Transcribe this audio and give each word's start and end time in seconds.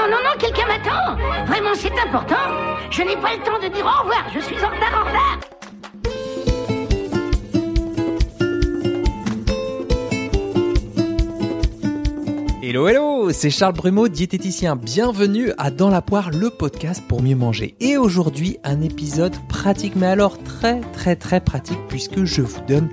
non, 0.00 0.08
non, 0.08 0.22
non, 0.24 0.38
quelqu'un 0.38 0.66
m'attend. 0.66 1.16
Vraiment, 1.46 1.74
c'est 1.74 1.92
important. 1.98 2.36
Je 2.90 3.02
n'ai 3.02 3.16
pas 3.16 3.36
le 3.36 3.42
temps 3.42 3.58
de 3.62 3.68
dire 3.68 3.84
au 3.84 4.02
revoir. 4.02 4.24
Je 4.34 4.40
suis 4.40 4.56
en 4.56 4.68
retard, 4.68 4.94
en 4.94 5.08
retard. 5.08 5.40
Hello 12.62 12.86
hello, 12.86 13.32
c'est 13.32 13.50
Charles 13.50 13.74
Brumeau, 13.74 14.08
diététicien. 14.08 14.76
Bienvenue 14.76 15.52
à 15.58 15.70
Dans 15.70 15.90
la 15.90 16.00
poire, 16.00 16.30
le 16.30 16.50
podcast 16.50 17.02
pour 17.06 17.20
mieux 17.20 17.34
manger. 17.34 17.74
Et 17.80 17.96
aujourd'hui, 17.96 18.58
un 18.64 18.80
épisode 18.80 19.34
pratique, 19.48 19.96
mais 19.96 20.06
alors 20.06 20.42
très 20.44 20.80
très 20.92 21.16
très 21.16 21.40
pratique 21.40 21.80
puisque 21.88 22.24
je 22.24 22.42
vous 22.42 22.60
donne 22.68 22.88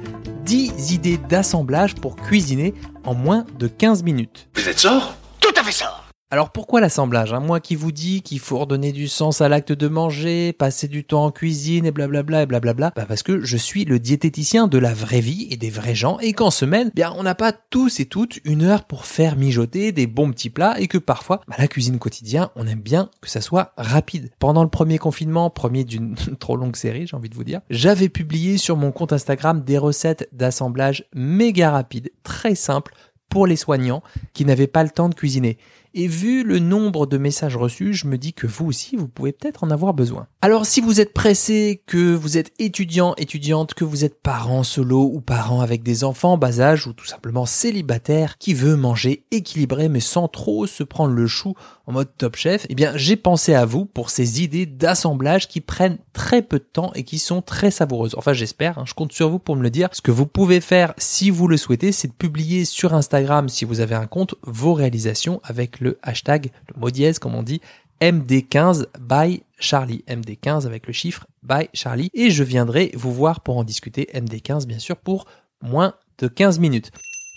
10 0.45 0.93
idées 0.93 1.17
d'assemblage 1.17 1.93
pour 1.95 2.15
cuisiner 2.15 2.73
en 3.05 3.13
moins 3.13 3.45
de 3.59 3.67
15 3.67 4.03
minutes. 4.03 4.49
Vous 4.55 4.67
êtes 4.67 4.79
sort? 4.79 5.13
Tout 5.39 5.53
à 5.55 5.63
fait 5.63 5.71
ça. 5.71 6.06
Alors 6.30 6.50
pourquoi 6.50 6.82
l'assemblage 6.82 7.32
hein? 7.32 7.39
Moi 7.39 7.62
qui 7.62 7.75
vous 7.75 7.94
dis 7.94 8.22
qu'il 8.22 8.40
faut 8.40 8.58
redonner 8.58 8.91
du 8.91 9.08
sens 9.08 9.40
à 9.40 9.48
l'acte 9.48 9.72
de 9.72 9.88
manger, 9.88 10.52
passer 10.52 10.90
du 10.90 11.05
temps 11.05 11.23
en 11.23 11.31
cuisine 11.31 11.85
et 11.85 11.91
blablabla 11.91 12.41
et 12.41 12.45
blablabla, 12.45 12.91
bah 12.94 13.05
parce 13.08 13.23
que 13.23 13.40
je 13.45 13.55
suis 13.55 13.85
le 13.85 13.98
diététicien 13.98 14.68
de 14.68 14.77
la 14.77 14.94
vraie 14.94 15.21
vie 15.21 15.48
et 15.52 15.55
des 15.55 15.70
vrais 15.70 15.95
gens 15.95 16.20
et 16.20 16.34
qu'en 16.34 16.52
semaine, 16.52 16.91
bien 16.94 17.13
on 17.16 17.23
n'a 17.23 17.34
pas 17.34 17.54
tous 17.54 18.02
et 18.02 18.08
toutes 18.08 18.41
une 18.44 18.63
heure 18.63 18.84
pour 18.84 19.05
faire 19.05 19.38
mijoter 19.38 19.94
des 19.94 20.05
bons 20.05 20.30
petits 20.32 20.49
plats 20.49 20.77
et 20.82 20.90
que 20.90 20.98
parfois, 20.98 21.40
bah, 21.48 21.55
la 21.58 21.70
cuisine 21.70 21.98
quotidien, 21.98 22.52
on 22.57 22.68
aime 22.68 22.82
bien 22.82 23.09
que 23.21 23.30
ça 23.30 23.40
soit 23.40 23.71
rapide. 23.77 24.30
Pendant 24.38 24.63
le 24.63 24.70
premier 24.70 24.98
confinement, 24.98 25.49
premier 25.49 25.85
d'une 25.85 26.16
trop 26.40 26.57
longue 26.57 26.76
série, 26.76 27.07
j'ai 27.07 27.16
envie 27.16 27.30
de 27.30 27.35
vous 27.35 27.46
dire, 27.46 27.62
j'avais 27.70 28.09
publié 28.09 28.57
sur 28.57 28.76
mon 28.76 28.91
compte 28.91 29.13
Instagram 29.13 29.63
des 29.63 29.77
recettes 29.77 30.27
d'assemblage 30.34 31.05
méga 31.16 31.71
rapides, 31.71 32.12
très 32.23 32.55
simples 32.55 32.94
pour 33.30 33.48
les 33.48 33.55
soignants 33.55 34.04
qui 34.34 34.46
n'avaient 34.46 34.68
pas 34.68 34.84
le 34.84 34.90
temps 34.90 35.09
de 35.09 35.16
cuisiner. 35.16 35.57
Et 35.94 36.08
vu 36.08 36.44
le 36.44 36.59
nombre 36.59 37.05
de 37.05 37.18
messages 37.18 37.55
reçus, 37.55 37.94
je 37.94 38.08
me 38.08 38.18
dis 38.18 38.34
que 38.34 38.48
vous 38.48 38.66
aussi, 38.66 38.96
vous 38.96 39.08
pouvez 39.08 39.32
peut-être 39.32 39.64
en 39.64 39.72
avoir 39.72 39.94
besoin. 39.94 40.27
Alors 40.41 40.66
si 40.66 40.82
vous 40.82 41.02
êtes 41.02 41.13
pressé, 41.13 41.82
que 41.88 42.13
vous 42.13 42.38
êtes 42.38 42.52
étudiant, 42.60 43.16
étudiante, 43.18 43.74
que 43.74 43.84
vous 43.84 44.05
êtes 44.05 44.21
parent 44.21 44.63
solo 44.63 45.10
ou 45.13 45.20
parent 45.21 45.62
avec 45.62 45.84
des 45.84 46.04
enfants 46.04 46.34
en 46.34 46.38
bas 46.38 46.60
âge 46.60 46.88
ou 46.88 46.94
tout 46.94 47.05
simplement 47.05 47.46
célibataire 47.46 48.38
qui 48.38 48.54
veut 48.54 48.76
manger 48.76 49.26
équilibré 49.32 49.90
mais 49.90 49.99
sans 49.99 50.27
trop 50.27 50.68
se 50.68 50.84
prendre 50.84 51.13
le 51.13 51.27
chou 51.27 51.55
en 51.88 51.94
mode 51.94 52.10
top 52.18 52.35
chef, 52.35 52.66
eh 52.70 52.76
bien 52.76 52.96
j'ai 52.96 53.16
pensé 53.16 53.54
à 53.54 53.66
vous 53.66 53.85
pour 53.85 54.10
ces 54.10 54.44
idées 54.44 54.66
d'assemblage 54.66 55.48
qui 55.48 55.62
prennent 55.62 55.98
très 56.13 56.41
peu 56.41 56.60
de 56.60 56.66
temps 56.66 56.91
et 56.96 57.04
qui 57.04 57.18
sont 57.18 57.41
très 57.41 57.72
savoureuses. 57.72 58.13
Enfin 58.18 58.34
j'espère, 58.34 58.77
hein, 58.77 58.84
je 58.85 58.94
compte 58.94 59.13
sur 59.13 59.29
vous 59.29 59.40
pour 59.40 59.55
me 59.55 59.63
le 59.63 59.70
dire. 59.70 59.90
Ce 59.94 60.01
que 60.01 60.12
vous 60.12 60.27
pouvez 60.27 60.62
faire 60.62 60.94
si 60.98 61.29
vous 61.29 61.48
le 61.48 61.57
souhaitez, 61.57 61.91
c'est 61.91 62.10
de 62.10 62.13
publier 62.13 62.66
sur 62.66 62.94
Instagram 62.94 63.49
si 63.49 63.66
vous 63.66 63.79
avez 63.79 63.96
un 63.96 64.06
compte 64.06 64.35
vos 64.44 64.74
réalisations 64.74 65.40
avec 65.44 65.76
le 65.79 65.97
hashtag, 66.01 66.51
le 66.73 66.79
mot 66.79 66.89
dièse 66.91 67.19
comme 67.19 67.35
on 67.35 67.44
dit, 67.44 67.61
MD15 68.01 68.85
by 69.00 69.44
Charlie. 69.59 70.03
MD15 70.07 70.66
avec 70.66 70.88
le 70.88 70.94
chiffre 70.94 71.25
by 71.44 71.69
Charlie. 71.73 72.09
Et 72.13 72.29
je 72.29 72.44
viendrai 72.44 72.91
vous 72.95 73.13
voir 73.13 73.41
pour 73.41 73.57
en 73.57 73.63
discuter. 73.63 74.07
MD15 74.13 74.66
bien 74.66 74.79
sûr 74.79 74.97
pour 74.97 75.25
moins 75.61 75.94
de 76.19 76.28
15 76.28 76.59
minutes. 76.59 76.91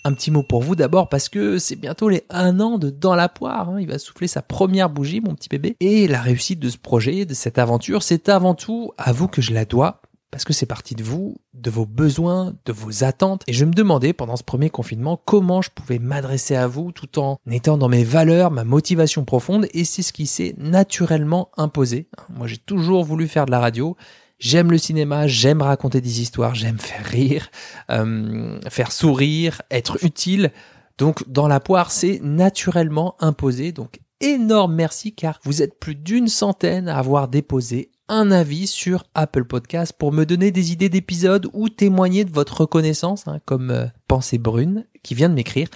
Un 0.04 0.14
petit 0.14 0.30
mot 0.30 0.42
pour 0.42 0.62
vous 0.62 0.76
d'abord 0.76 1.08
parce 1.08 1.28
que 1.28 1.58
c'est 1.58 1.76
bientôt 1.76 2.08
les 2.08 2.24
un 2.30 2.58
an 2.60 2.78
de 2.78 2.88
Dans 2.88 3.14
la 3.14 3.28
poire. 3.28 3.68
hein. 3.68 3.80
Il 3.80 3.86
va 3.86 3.98
souffler 3.98 4.28
sa 4.28 4.40
première 4.42 4.88
bougie, 4.88 5.20
mon 5.20 5.34
petit 5.34 5.48
bébé. 5.48 5.76
Et 5.80 6.08
la 6.08 6.20
réussite 6.20 6.58
de 6.58 6.70
ce 6.70 6.78
projet, 6.78 7.26
de 7.26 7.34
cette 7.34 7.58
aventure, 7.58 8.02
c'est 8.02 8.28
avant 8.28 8.54
tout 8.54 8.92
à 8.96 9.12
vous 9.12 9.28
que 9.28 9.42
je 9.42 9.52
la 9.52 9.64
dois 9.64 10.00
parce 10.30 10.44
que 10.44 10.52
c'est 10.52 10.66
parti 10.66 10.94
de 10.94 11.02
vous, 11.02 11.36
de 11.54 11.70
vos 11.70 11.86
besoins, 11.86 12.54
de 12.64 12.72
vos 12.72 13.04
attentes. 13.04 13.42
Et 13.46 13.52
je 13.52 13.64
me 13.64 13.72
demandais 13.72 14.12
pendant 14.12 14.36
ce 14.36 14.44
premier 14.44 14.70
confinement 14.70 15.20
comment 15.24 15.60
je 15.60 15.70
pouvais 15.70 15.98
m'adresser 15.98 16.54
à 16.54 16.66
vous 16.66 16.92
tout 16.92 17.18
en 17.18 17.38
étant 17.50 17.76
dans 17.76 17.88
mes 17.88 18.04
valeurs, 18.04 18.50
ma 18.50 18.64
motivation 18.64 19.24
profonde. 19.24 19.66
Et 19.74 19.84
c'est 19.84 20.02
ce 20.02 20.12
qui 20.12 20.26
s'est 20.26 20.54
naturellement 20.58 21.50
imposé. 21.56 22.08
Moi, 22.28 22.46
j'ai 22.46 22.58
toujours 22.58 23.04
voulu 23.04 23.26
faire 23.26 23.46
de 23.46 23.50
la 23.50 23.58
radio. 23.58 23.96
J'aime 24.38 24.70
le 24.70 24.78
cinéma, 24.78 25.26
j'aime 25.26 25.60
raconter 25.60 26.00
des 26.00 26.22
histoires, 26.22 26.54
j'aime 26.54 26.78
faire 26.78 27.04
rire, 27.04 27.50
euh, 27.90 28.58
faire 28.70 28.90
sourire, 28.90 29.60
être 29.70 30.02
utile. 30.02 30.50
Donc 30.96 31.28
dans 31.28 31.48
la 31.48 31.60
poire, 31.60 31.90
c'est 31.90 32.20
naturellement 32.22 33.16
imposé. 33.20 33.72
Donc 33.72 34.00
énorme 34.20 34.74
merci 34.74 35.14
car 35.14 35.40
vous 35.44 35.60
êtes 35.60 35.78
plus 35.78 35.94
d'une 35.94 36.28
centaine 36.28 36.88
à 36.88 36.98
avoir 36.98 37.28
déposé 37.28 37.90
un 38.10 38.32
avis 38.32 38.66
sur 38.66 39.04
Apple 39.14 39.44
Podcast 39.44 39.94
pour 39.96 40.12
me 40.12 40.26
donner 40.26 40.50
des 40.50 40.72
idées 40.72 40.88
d'épisodes 40.88 41.48
ou 41.52 41.68
témoigner 41.68 42.24
de 42.24 42.32
votre 42.32 42.62
reconnaissance, 42.62 43.28
hein, 43.28 43.40
comme 43.44 43.70
euh, 43.70 43.86
Pensée 44.08 44.36
Brune 44.36 44.84
qui 45.04 45.14
vient 45.14 45.28
de 45.28 45.34
m'écrire. 45.34 45.68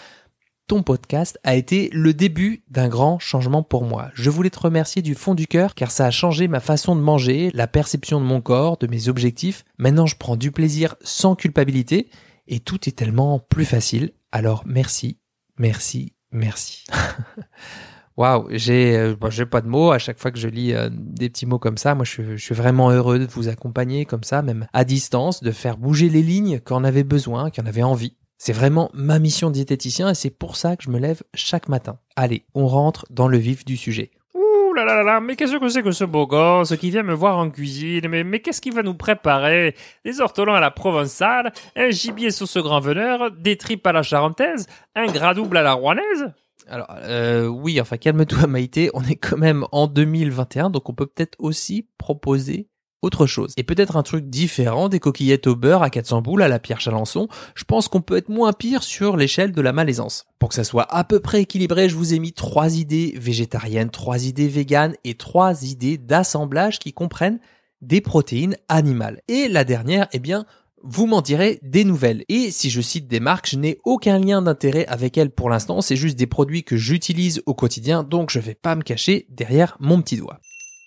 Ton 0.66 0.82
podcast 0.82 1.38
a 1.44 1.54
été 1.54 1.90
le 1.92 2.12
début 2.12 2.64
d'un 2.68 2.88
grand 2.88 3.20
changement 3.20 3.62
pour 3.62 3.84
moi. 3.84 4.10
Je 4.14 4.30
voulais 4.30 4.50
te 4.50 4.58
remercier 4.58 5.00
du 5.00 5.14
fond 5.14 5.34
du 5.34 5.46
cœur 5.46 5.74
car 5.76 5.92
ça 5.92 6.06
a 6.06 6.10
changé 6.10 6.48
ma 6.48 6.60
façon 6.60 6.96
de 6.96 7.00
manger, 7.00 7.50
la 7.54 7.68
perception 7.68 8.20
de 8.20 8.26
mon 8.26 8.40
corps, 8.40 8.78
de 8.78 8.88
mes 8.88 9.08
objectifs. 9.08 9.64
Maintenant 9.78 10.06
je 10.06 10.16
prends 10.16 10.36
du 10.36 10.50
plaisir 10.50 10.96
sans 11.02 11.36
culpabilité 11.36 12.10
et 12.48 12.58
tout 12.58 12.88
est 12.88 12.96
tellement 12.96 13.38
plus 13.38 13.66
facile. 13.66 14.12
Alors 14.32 14.64
merci, 14.66 15.20
merci, 15.56 16.14
merci. 16.32 16.84
Waouh, 18.16 18.46
j'ai 18.50 18.96
euh, 18.96 19.14
j'ai 19.30 19.44
pas 19.46 19.60
de 19.60 19.66
mots 19.66 19.90
à 19.90 19.98
chaque 19.98 20.20
fois 20.20 20.30
que 20.30 20.38
je 20.38 20.46
lis 20.46 20.72
euh, 20.72 20.88
des 20.92 21.28
petits 21.28 21.46
mots 21.46 21.58
comme 21.58 21.76
ça. 21.78 21.94
Moi, 21.96 22.04
je, 22.04 22.36
suis- 22.36 22.54
vraiment 22.54 22.90
heureux 22.90 23.18
de 23.18 23.26
vous 23.26 23.48
accompagner 23.48 24.04
comme 24.04 24.22
ça, 24.22 24.40
même 24.42 24.66
à 24.72 24.84
distance, 24.84 25.42
de 25.42 25.50
faire 25.50 25.76
bouger 25.76 26.08
les 26.08 26.22
lignes 26.22 26.60
quand 26.60 26.80
on 26.80 26.84
avait 26.84 27.02
besoin, 27.02 27.50
quand 27.50 27.62
on 27.64 27.66
avait 27.66 27.82
envie. 27.82 28.16
C'est 28.38 28.52
vraiment 28.52 28.90
ma 28.94 29.18
mission 29.18 29.48
de 29.48 29.54
diététicien 29.54 30.10
et 30.10 30.14
c'est 30.14 30.30
pour 30.30 30.56
ça 30.56 30.76
que 30.76 30.84
je 30.84 30.90
me 30.90 30.98
lève 30.98 31.22
chaque 31.34 31.68
matin. 31.68 31.98
Allez, 32.14 32.44
on 32.54 32.68
rentre 32.68 33.04
dans 33.10 33.26
le 33.26 33.38
vif 33.38 33.64
du 33.64 33.76
sujet. 33.76 34.10
Ouh 34.34 34.74
là 34.74 34.84
là 34.84 34.96
là 34.96 35.02
là, 35.02 35.20
mais 35.20 35.34
qu'est-ce 35.34 35.56
que 35.56 35.68
c'est 35.68 35.82
que 35.82 35.92
ce 35.92 36.04
beau 36.04 36.26
gosse 36.26 36.76
qui 36.76 36.90
vient 36.90 37.02
me 37.04 37.14
voir 37.14 37.38
en 37.38 37.50
cuisine? 37.50 38.06
Mais, 38.08 38.40
qu'est-ce 38.40 38.60
qu'il 38.60 38.74
va 38.74 38.82
nous 38.82 38.94
préparer? 38.94 39.74
Des 40.04 40.20
ortolans 40.20 40.54
à 40.54 40.60
la 40.60 40.70
provençale, 40.70 41.52
un 41.74 41.90
gibier 41.90 42.30
sur 42.30 42.46
ce 42.46 42.58
grand 42.58 42.80
veneur, 42.80 43.30
des 43.30 43.56
tripes 43.56 43.86
à 43.86 43.92
la 43.92 44.02
charentaise, 44.02 44.66
un 44.94 45.06
gras 45.06 45.34
double 45.34 45.56
à 45.56 45.62
la 45.62 45.72
rouennaise? 45.72 46.32
Alors, 46.66 46.86
euh, 46.90 47.46
oui, 47.46 47.80
enfin, 47.80 47.96
calme-toi 47.96 48.46
Maïté, 48.46 48.90
on 48.94 49.02
est 49.02 49.16
quand 49.16 49.36
même 49.36 49.66
en 49.72 49.86
2021, 49.86 50.70
donc 50.70 50.88
on 50.88 50.94
peut 50.94 51.06
peut-être 51.06 51.36
aussi 51.38 51.86
proposer 51.98 52.68
autre 53.04 53.26
chose. 53.26 53.52
Et 53.56 53.62
peut-être 53.62 53.96
un 53.96 54.02
truc 54.02 54.28
différent 54.30 54.88
des 54.88 54.98
coquillettes 54.98 55.46
au 55.46 55.54
beurre 55.54 55.82
à 55.82 55.90
400 55.90 56.22
boules 56.22 56.42
à 56.42 56.48
la 56.48 56.58
Pierre 56.58 56.80
Chalençon. 56.80 57.28
Je 57.54 57.64
pense 57.64 57.88
qu'on 57.88 58.00
peut 58.00 58.16
être 58.16 58.30
moins 58.30 58.52
pire 58.52 58.82
sur 58.82 59.16
l'échelle 59.16 59.52
de 59.52 59.60
la 59.60 59.72
malaisance. 59.72 60.24
Pour 60.38 60.48
que 60.48 60.54
ça 60.54 60.64
soit 60.64 60.86
à 60.90 61.04
peu 61.04 61.20
près 61.20 61.42
équilibré, 61.42 61.88
je 61.88 61.96
vous 61.96 62.14
ai 62.14 62.18
mis 62.18 62.32
trois 62.32 62.78
idées 62.78 63.14
végétariennes, 63.16 63.90
trois 63.90 64.26
idées 64.26 64.48
véganes 64.48 64.94
et 65.04 65.14
trois 65.14 65.64
idées 65.64 65.98
d'assemblage 65.98 66.78
qui 66.78 66.92
comprennent 66.92 67.40
des 67.82 68.00
protéines 68.00 68.56
animales. 68.68 69.20
Et 69.28 69.48
la 69.48 69.64
dernière, 69.64 70.08
eh 70.12 70.18
bien, 70.18 70.46
vous 70.84 71.06
m'en 71.06 71.22
direz 71.22 71.58
des 71.62 71.84
nouvelles. 71.84 72.24
Et 72.28 72.50
si 72.50 72.68
je 72.68 72.80
cite 72.82 73.08
des 73.08 73.18
marques, 73.18 73.48
je 73.48 73.56
n'ai 73.56 73.78
aucun 73.84 74.18
lien 74.18 74.42
d'intérêt 74.42 74.86
avec 74.86 75.16
elles 75.16 75.30
pour 75.30 75.48
l'instant, 75.48 75.80
c'est 75.80 75.96
juste 75.96 76.18
des 76.18 76.26
produits 76.26 76.62
que 76.62 76.76
j'utilise 76.76 77.42
au 77.46 77.54
quotidien, 77.54 78.04
donc 78.04 78.30
je 78.30 78.38
vais 78.38 78.54
pas 78.54 78.76
me 78.76 78.82
cacher 78.82 79.26
derrière 79.30 79.76
mon 79.80 80.00
petit 80.02 80.18
doigt. 80.18 80.40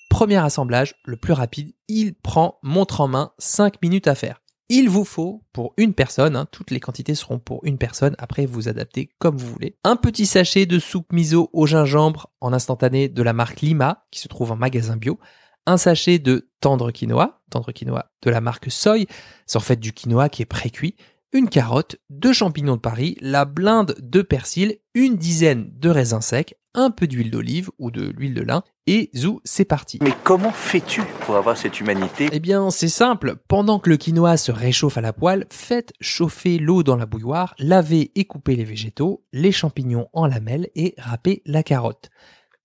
Premier 0.09 0.37
assemblage, 0.37 0.95
le 1.03 1.17
plus 1.17 1.33
rapide, 1.33 1.73
il 1.87 2.13
prend 2.13 2.59
montre 2.61 3.01
en 3.01 3.07
main 3.07 3.31
5 3.39 3.81
minutes 3.81 4.07
à 4.07 4.15
faire. 4.15 4.41
Il 4.69 4.89
vous 4.89 5.05
faut, 5.05 5.43
pour 5.53 5.73
une 5.77 5.93
personne, 5.93 6.35
hein, 6.35 6.45
toutes 6.51 6.71
les 6.71 6.81
quantités 6.81 7.15
seront 7.15 7.39
pour 7.39 7.61
une 7.63 7.77
personne, 7.77 8.15
après 8.17 8.45
vous 8.45 8.67
adaptez 8.67 9.09
comme 9.17 9.37
vous 9.37 9.47
voulez, 9.47 9.77
un 9.83 9.95
petit 9.95 10.25
sachet 10.25 10.65
de 10.65 10.77
soupe 10.77 11.13
miso 11.13 11.49
au 11.53 11.65
gingembre 11.65 12.29
en 12.41 12.51
instantané 12.51 13.07
de 13.07 13.23
la 13.23 13.33
marque 13.33 13.61
Lima, 13.61 14.05
qui 14.11 14.19
se 14.19 14.27
trouve 14.27 14.51
en 14.51 14.57
magasin 14.57 14.97
bio, 14.97 15.19
un 15.67 15.77
sachet 15.77 16.17
de 16.17 16.49
tendre 16.61 16.91
quinoa, 16.91 17.41
tendre 17.51 17.71
quinoa 17.71 18.11
de 18.23 18.31
la 18.31 18.41
marque 18.41 18.71
Soy, 18.71 19.05
c'est 19.45 19.57
en 19.57 19.61
fait 19.61 19.79
du 19.79 19.93
quinoa 19.93 20.29
qui 20.29 20.41
est 20.41 20.45
pré-cuit, 20.45 20.95
une 21.33 21.49
carotte, 21.49 21.97
deux 22.09 22.31
champignons 22.31 22.77
de 22.77 22.81
Paris, 22.81 23.17
la 23.19 23.43
blinde 23.43 23.95
de 23.99 24.21
persil, 24.21 24.77
une 24.95 25.17
dizaine 25.17 25.69
de 25.77 25.89
raisins 25.89 26.21
secs, 26.21 26.55
un 26.73 26.89
peu 26.89 27.05
d'huile 27.05 27.31
d'olive 27.31 27.69
ou 27.79 27.91
de 27.91 28.13
l'huile 28.15 28.33
de 28.33 28.43
lin, 28.43 28.63
et 28.85 29.09
zou, 29.13 29.41
c'est 29.43 29.65
parti. 29.65 29.99
Mais 30.01 30.13
comment 30.23 30.51
fais-tu 30.51 31.01
pour 31.21 31.35
avoir 31.35 31.57
cette 31.57 31.81
humanité? 31.81 32.29
Eh 32.31 32.39
bien, 32.39 32.69
c'est 32.69 32.87
simple. 32.87 33.35
Pendant 33.49 33.79
que 33.79 33.89
le 33.89 33.97
quinoa 33.97 34.37
se 34.37 34.53
réchauffe 34.53 34.97
à 34.97 35.01
la 35.01 35.11
poêle, 35.11 35.45
faites 35.51 35.91
chauffer 35.99 36.59
l'eau 36.59 36.83
dans 36.83 36.95
la 36.95 37.05
bouilloire, 37.05 37.55
lavez 37.59 38.11
et 38.15 38.23
coupez 38.23 38.55
les 38.55 38.63
végétaux, 38.63 39.25
les 39.33 39.51
champignons 39.51 40.07
en 40.13 40.27
lamelles 40.27 40.69
et 40.75 40.95
râpez 40.97 41.41
la 41.45 41.61
carotte. 41.61 42.09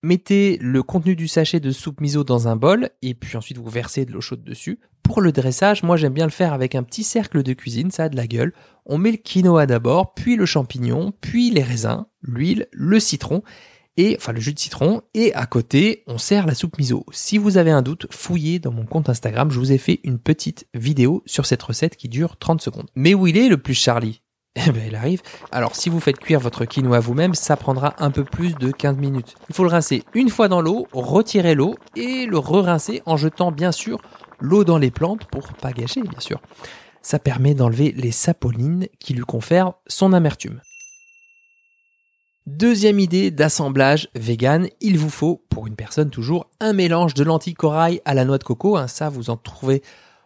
Mettez 0.05 0.57
le 0.59 0.83
contenu 0.83 1.15
du 1.15 1.29
sachet 1.29 1.61
de 1.61 1.71
soupe 1.71 2.01
miso 2.01 2.25
dans 2.25 2.49
un 2.49 2.57
bol 2.57 2.89
et 3.01 3.13
puis 3.13 3.37
ensuite 3.37 3.57
vous 3.57 3.69
versez 3.69 4.03
de 4.03 4.11
l'eau 4.11 4.19
chaude 4.19 4.43
dessus. 4.43 4.79
Pour 5.01 5.21
le 5.21 5.31
dressage, 5.31 5.81
moi 5.81 5.95
j'aime 5.95 6.11
bien 6.11 6.25
le 6.25 6.31
faire 6.31 6.51
avec 6.51 6.75
un 6.75 6.83
petit 6.83 7.05
cercle 7.05 7.41
de 7.41 7.53
cuisine, 7.53 7.89
ça 7.89 8.03
a 8.03 8.09
de 8.09 8.17
la 8.17 8.27
gueule. 8.27 8.51
On 8.85 8.97
met 8.97 9.11
le 9.11 9.17
quinoa 9.17 9.65
d'abord, 9.65 10.13
puis 10.13 10.35
le 10.35 10.45
champignon, 10.45 11.13
puis 11.21 11.51
les 11.51 11.63
raisins, 11.63 12.05
l'huile, 12.21 12.67
le 12.73 12.99
citron 12.99 13.43
et 13.95 14.17
enfin 14.19 14.33
le 14.33 14.41
jus 14.41 14.53
de 14.53 14.59
citron 14.59 15.03
et 15.13 15.33
à 15.35 15.45
côté 15.45 16.03
on 16.07 16.17
sert 16.17 16.47
la 16.47 16.53
soupe 16.53 16.79
miso. 16.79 17.05
Si 17.13 17.37
vous 17.37 17.55
avez 17.55 17.71
un 17.71 17.81
doute, 17.81 18.07
fouillez 18.11 18.59
dans 18.59 18.73
mon 18.73 18.85
compte 18.85 19.07
Instagram, 19.07 19.51
je 19.51 19.59
vous 19.59 19.71
ai 19.71 19.77
fait 19.77 20.01
une 20.03 20.19
petite 20.19 20.67
vidéo 20.73 21.23
sur 21.25 21.45
cette 21.45 21.63
recette 21.63 21.95
qui 21.95 22.09
dure 22.09 22.35
30 22.35 22.61
secondes. 22.61 22.89
Mais 22.95 23.13
où 23.13 23.25
il 23.25 23.37
est 23.37 23.47
le 23.47 23.57
plus 23.57 23.73
Charlie? 23.73 24.22
Eh 24.67 24.71
ben, 24.71 24.83
elle 24.87 24.95
arrive. 24.95 25.21
Alors, 25.51 25.75
si 25.75 25.89
vous 25.89 25.99
faites 25.99 26.19
cuire 26.19 26.39
votre 26.39 26.65
quinoa 26.65 26.99
vous-même, 26.99 27.33
ça 27.33 27.57
prendra 27.57 27.95
un 27.97 28.11
peu 28.11 28.23
plus 28.23 28.53
de 28.53 28.71
15 28.71 28.97
minutes. 28.97 29.35
Il 29.49 29.55
faut 29.55 29.63
le 29.63 29.69
rincer 29.69 30.03
une 30.13 30.29
fois 30.29 30.47
dans 30.47 30.61
l'eau, 30.61 30.87
retirer 30.93 31.55
l'eau 31.55 31.75
et 31.95 32.25
le 32.27 32.37
re-rincer 32.37 33.01
en 33.05 33.17
jetant 33.17 33.51
bien 33.51 33.71
sûr 33.71 33.99
l'eau 34.39 34.63
dans 34.63 34.77
les 34.77 34.91
plantes 34.91 35.25
pour 35.25 35.53
pas 35.53 35.71
gâcher, 35.71 36.01
bien 36.01 36.19
sûr. 36.19 36.39
Ça 37.01 37.19
permet 37.19 37.55
d'enlever 37.55 37.93
les 37.97 38.11
saponines 38.11 38.87
qui 38.99 39.13
lui 39.13 39.23
confèrent 39.23 39.73
son 39.87 40.13
amertume. 40.13 40.61
Deuxième 42.45 42.99
idée 42.99 43.31
d'assemblage 43.31 44.09
vegan, 44.15 44.67
il 44.81 44.97
vous 44.97 45.09
faut, 45.09 45.41
pour 45.49 45.65
une 45.65 45.77
personne 45.77 46.09
toujours, 46.09 46.49
un 46.59 46.73
mélange 46.73 47.13
de 47.13 47.23
lentilles 47.23 47.53
corail 47.53 48.01
à 48.03 48.13
la 48.13 48.25
noix 48.25 48.37
de 48.37 48.43
coco. 48.43 48.75
Hein, 48.75 48.87
ça, 48.87 49.09
vous 49.09 49.29
en 49.29 49.37
trouvez 49.37 49.81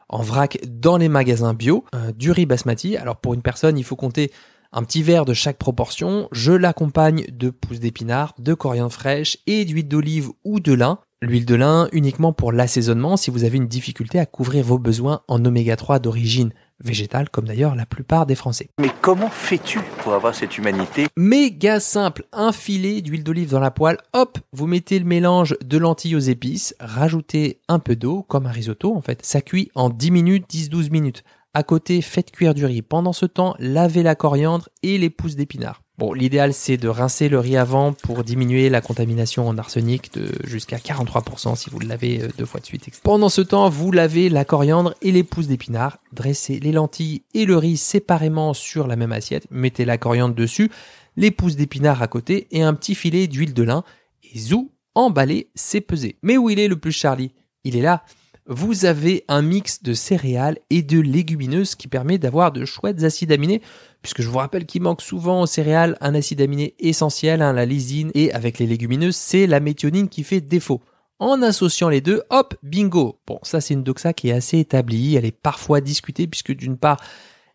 en 0.10 0.22
vrac 0.22 0.60
dans 0.68 0.98
les 0.98 1.10
magasins 1.10 1.54
bio. 1.54 1.86
du 2.16 2.32
riz 2.32 2.46
basmati. 2.46 2.98
Alors 2.98 3.18
pour 3.18 3.34
une 3.34 3.42
personne, 3.42 3.78
il 3.78 3.84
faut 3.84 3.96
compter 3.96 4.32
un 4.72 4.84
petit 4.84 5.04
verre 5.04 5.26
de 5.26 5.34
chaque 5.34 5.58
proportion. 5.58 6.28
Je 6.32 6.52
l'accompagne 6.52 7.26
de 7.32 7.50
pousses 7.50 7.80
d'épinards, 7.80 8.34
de 8.40 8.54
coriandre 8.54 8.94
fraîche 8.94 9.38
et 9.48 9.66
d'huile 9.66 9.88
d'olive 9.88 10.30
ou 10.44 10.60
de 10.60 10.74
lin. 10.74 11.00
L'huile 11.22 11.46
de 11.46 11.56
lin 11.56 11.90
uniquement 11.94 12.32
pour 12.32 12.52
l'assaisonnement 12.52 13.18
si 13.18 13.32
vous 13.32 13.44
avez 13.44 13.58
une 13.58 13.68
difficulté 13.68 14.20
à 14.20 14.26
couvrir 14.26 14.64
vos 14.64 14.78
besoins 14.78 15.22
en 15.28 15.44
oméga 15.44 15.76
3 15.76 16.00
d'origine 16.00 16.52
végétale, 16.84 17.30
comme 17.30 17.46
d'ailleurs 17.46 17.76
la 17.76 17.86
plupart 17.86 18.26
des 18.26 18.36
Français. 18.36 18.70
Mais 18.80 18.92
comment 19.02 19.30
fais-tu 19.30 19.80
pour 20.00 20.14
avoir 20.14 20.36
cette 20.36 20.58
humanité? 20.58 21.08
Méga 21.16 21.80
simple, 21.80 22.26
un 22.32 22.52
filet 22.52 23.02
d'huile 23.02 23.24
d'olive 23.24 23.50
dans 23.50 23.60
la 23.60 23.72
poêle, 23.72 23.98
hop, 24.14 24.38
vous 24.54 24.68
mettez 24.68 25.00
le 25.00 25.06
mélange 25.06 25.56
de 25.64 25.78
lentilles 25.78 26.16
aux 26.16 26.20
épices, 26.20 26.76
rajoutez 26.80 27.62
un 27.68 27.80
peu 27.80 27.96
d'eau, 27.96 28.24
comme 28.24 28.46
un 28.46 28.52
risotto 28.52 28.96
en 28.96 29.02
fait. 29.02 29.26
Ça 29.26 29.42
cuit 29.42 29.72
en 29.76 29.90
10 29.90 30.12
minutes, 30.12 30.46
10-12 30.50 30.92
minutes. 30.92 31.24
À 31.54 31.64
côté, 31.64 32.02
faites 32.02 32.32
cuire 32.32 32.54
du 32.54 32.66
riz. 32.66 32.84
Pendant 32.84 33.14
ce 33.14 33.26
temps, 33.26 33.56
lavez 33.58 34.04
la 34.04 34.16
coriandre 34.16 34.70
et 34.84 34.98
les 34.98 35.10
pousses 35.10 35.36
d'épinards. 35.36 35.82
Bon, 35.98 36.14
l'idéal 36.14 36.54
c'est 36.54 36.78
de 36.78 36.90
rincer 36.90 37.28
le 37.28 37.40
riz 37.40 37.58
avant 37.58 37.92
pour 37.92 38.24
diminuer 38.24 38.70
la 38.70 38.82
contamination 38.82 39.48
en 39.48 39.58
arsenic 39.58 40.14
de 40.14 40.30
jusqu'à 40.44 40.78
43% 40.78 41.56
si 41.56 41.72
vous 41.72 41.80
le 41.80 41.88
lavez 41.88 42.22
euh, 42.22 42.28
deux 42.38 42.46
fois 42.46 42.60
de 42.60 42.68
suite. 42.68 42.88
Pendant 43.02 43.30
ce 43.30 43.42
temps, 43.42 43.68
vous 43.68 43.92
lavez 43.92 44.30
la 44.30 44.46
coriandre 44.46 44.94
et 45.02 45.12
les 45.12 45.24
pousses 45.24 45.48
d'épinards, 45.48 45.98
dressez 46.14 46.60
les 46.60 46.72
lentilles 46.72 47.24
et 47.34 47.46
le 47.46 47.58
riz 47.58 47.78
séparément 47.78 48.54
sur 48.54 48.86
la 48.86 48.96
même 48.96 49.12
assiette, 49.12 49.48
mettez 49.50 49.86
la 49.86 49.98
coriandre 49.98 50.36
dessus, 50.36 50.70
les 51.16 51.32
pousses 51.32 51.56
d'épinards 51.56 52.04
à 52.04 52.08
côté 52.08 52.48
et 52.52 52.62
un 52.62 52.76
petit 52.76 52.94
filet 52.94 53.26
d'huile 53.26 53.56
de 53.56 53.64
lin. 53.64 53.84
Et 54.22 54.38
zou, 54.38 54.72
emballez, 54.94 55.50
c'est 55.56 55.82
pesé. 55.82 56.20
Mais 56.22 56.38
où 56.38 56.52
il 56.52 56.60
est 56.60 56.68
le 56.68 56.78
plus 56.78 56.92
Charlie? 56.92 57.32
Il 57.64 57.76
est 57.76 57.82
là 57.82 58.04
vous 58.48 58.86
avez 58.86 59.26
un 59.28 59.42
mix 59.42 59.84
de 59.84 59.94
céréales 59.94 60.58
et 60.70 60.82
de 60.82 61.00
légumineuses 61.00 61.76
qui 61.76 61.88
permet 61.88 62.18
d'avoir 62.18 62.52
de 62.52 62.66
chouettes 62.66 63.04
acides 63.04 63.32
aminés, 63.32 63.62
puisque 64.02 64.22
je 64.22 64.30
vous 64.30 64.38
rappelle 64.38 64.66
qu'il 64.66 64.82
manque 64.82 65.02
souvent 65.02 65.42
aux 65.42 65.48
céréales 65.48 65.98
un 66.00 66.16
acide 66.16 66.42
aminé 66.42 66.74
essentiel, 66.80 67.42
hein, 67.42 67.54
la 67.54 67.66
lysine, 67.66 68.12
et 68.14 68.32
avec 68.32 68.60
les 68.60 68.66
légumineuses, 68.66 69.16
c'est 69.16 69.48
la 69.48 69.60
méthionine 69.60 70.08
qui 70.08 70.24
fait 70.24 70.42
défaut. 70.42 70.82
En 71.20 71.42
associant 71.42 71.90
les 71.90 72.02
deux, 72.02 72.22
hop, 72.30 72.56
bingo 72.64 73.20
Bon, 73.28 73.40
ça 73.44 73.60
c'est 73.60 73.74
une 73.74 73.84
doxa 73.84 74.14
qui 74.14 74.30
est 74.30 74.34
assez 74.34 74.60
établie, 74.60 75.16
elle 75.16 75.26
est 75.26 75.32
parfois 75.32 75.82
discutée, 75.82 76.28
puisque 76.28 76.56
d'une 76.56 76.78
part, 76.78 77.02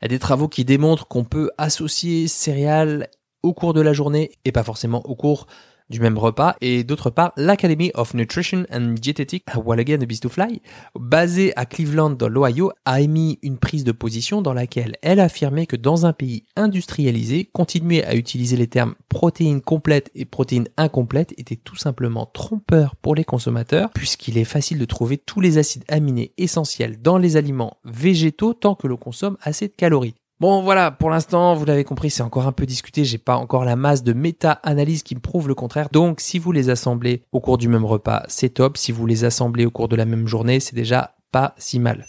il 0.00 0.04
y 0.04 0.06
a 0.06 0.08
des 0.08 0.18
travaux 0.18 0.48
qui 0.48 0.64
démontrent 0.64 1.06
qu'on 1.06 1.24
peut 1.24 1.50
associer 1.58 2.28
céréales 2.28 3.08
au 3.42 3.54
cours 3.54 3.72
de 3.72 3.80
la 3.80 3.92
journée 3.92 4.32
et 4.44 4.52
pas 4.52 4.64
forcément 4.64 5.00
au 5.06 5.14
cours 5.14 5.46
du 5.92 6.00
même 6.00 6.18
repas, 6.18 6.56
et 6.60 6.82
d'autre 6.82 7.10
part 7.10 7.32
l'Academy 7.36 7.92
of 7.94 8.14
Nutrition 8.14 8.64
and 8.72 8.94
Dietetic, 9.00 9.44
again 9.78 9.98
Beast 9.98 10.22
to 10.22 10.28
Fly, 10.28 10.60
basée 10.98 11.52
à 11.56 11.66
Cleveland 11.66 12.10
dans 12.10 12.28
l'Ohio, 12.28 12.72
a 12.84 13.00
émis 13.00 13.38
une 13.42 13.58
prise 13.58 13.84
de 13.84 13.92
position 13.92 14.42
dans 14.42 14.54
laquelle 14.54 14.96
elle 15.02 15.20
affirmait 15.20 15.66
que 15.66 15.76
dans 15.76 16.06
un 16.06 16.12
pays 16.12 16.44
industrialisé, 16.56 17.48
continuer 17.52 18.02
à 18.04 18.16
utiliser 18.16 18.56
les 18.56 18.66
termes 18.66 18.94
protéines 19.08 19.60
complètes 19.60 20.10
et 20.14 20.24
protéines 20.24 20.68
incomplètes 20.76 21.34
était 21.36 21.56
tout 21.56 21.76
simplement 21.76 22.26
trompeur 22.26 22.96
pour 22.96 23.14
les 23.14 23.24
consommateurs, 23.24 23.90
puisqu'il 23.94 24.38
est 24.38 24.44
facile 24.44 24.78
de 24.78 24.84
trouver 24.86 25.18
tous 25.18 25.40
les 25.40 25.58
acides 25.58 25.84
aminés 25.88 26.32
essentiels 26.38 27.00
dans 27.02 27.18
les 27.18 27.36
aliments 27.36 27.76
végétaux 27.84 28.54
tant 28.54 28.74
que 28.74 28.86
l'on 28.86 28.96
consomme 28.96 29.36
assez 29.42 29.68
de 29.68 29.74
calories. 29.74 30.14
Bon 30.42 30.60
voilà, 30.60 30.90
pour 30.90 31.08
l'instant, 31.08 31.54
vous 31.54 31.64
l'avez 31.64 31.84
compris, 31.84 32.10
c'est 32.10 32.24
encore 32.24 32.48
un 32.48 32.52
peu 32.52 32.66
discuté, 32.66 33.04
j'ai 33.04 33.16
pas 33.16 33.36
encore 33.36 33.64
la 33.64 33.76
masse 33.76 34.02
de 34.02 34.12
méta-analyse 34.12 35.04
qui 35.04 35.14
me 35.14 35.20
prouve 35.20 35.46
le 35.46 35.54
contraire. 35.54 35.86
Donc 35.92 36.20
si 36.20 36.40
vous 36.40 36.50
les 36.50 36.68
assemblez 36.68 37.22
au 37.30 37.38
cours 37.38 37.58
du 37.58 37.68
même 37.68 37.84
repas, 37.84 38.24
c'est 38.26 38.48
top. 38.48 38.76
Si 38.76 38.90
vous 38.90 39.06
les 39.06 39.22
assemblez 39.22 39.66
au 39.66 39.70
cours 39.70 39.86
de 39.86 39.94
la 39.94 40.04
même 40.04 40.26
journée, 40.26 40.58
c'est 40.58 40.74
déjà 40.74 41.14
pas 41.30 41.54
si 41.58 41.78
mal. 41.78 42.06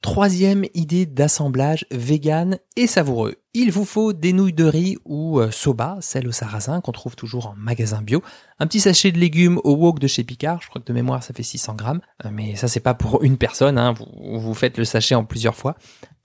Troisième 0.00 0.64
idée 0.74 1.06
d'assemblage 1.06 1.84
vegan 1.90 2.58
et 2.76 2.86
savoureux. 2.86 3.34
Il 3.52 3.72
vous 3.72 3.84
faut 3.84 4.12
des 4.12 4.32
nouilles 4.32 4.52
de 4.52 4.64
riz 4.64 4.96
ou 5.04 5.40
euh, 5.40 5.50
soba, 5.50 5.98
celles 6.00 6.28
au 6.28 6.32
sarrasin 6.32 6.80
qu'on 6.80 6.92
trouve 6.92 7.16
toujours 7.16 7.48
en 7.48 7.54
magasin 7.56 8.00
bio. 8.00 8.22
Un 8.60 8.68
petit 8.68 8.78
sachet 8.78 9.10
de 9.10 9.18
légumes 9.18 9.60
au 9.64 9.72
wok 9.72 9.98
de 9.98 10.06
chez 10.06 10.22
Picard, 10.22 10.62
je 10.62 10.68
crois 10.68 10.80
que 10.80 10.86
de 10.86 10.92
mémoire 10.92 11.24
ça 11.24 11.34
fait 11.34 11.42
600 11.42 11.74
grammes. 11.74 12.00
Euh, 12.24 12.28
mais 12.32 12.54
ça 12.54 12.68
c'est 12.68 12.78
pas 12.78 12.94
pour 12.94 13.24
une 13.24 13.38
personne, 13.38 13.76
hein. 13.76 13.94
vous 13.98 14.54
faites 14.54 14.78
le 14.78 14.84
sachet 14.84 15.16
en 15.16 15.24
plusieurs 15.24 15.56
fois. 15.56 15.74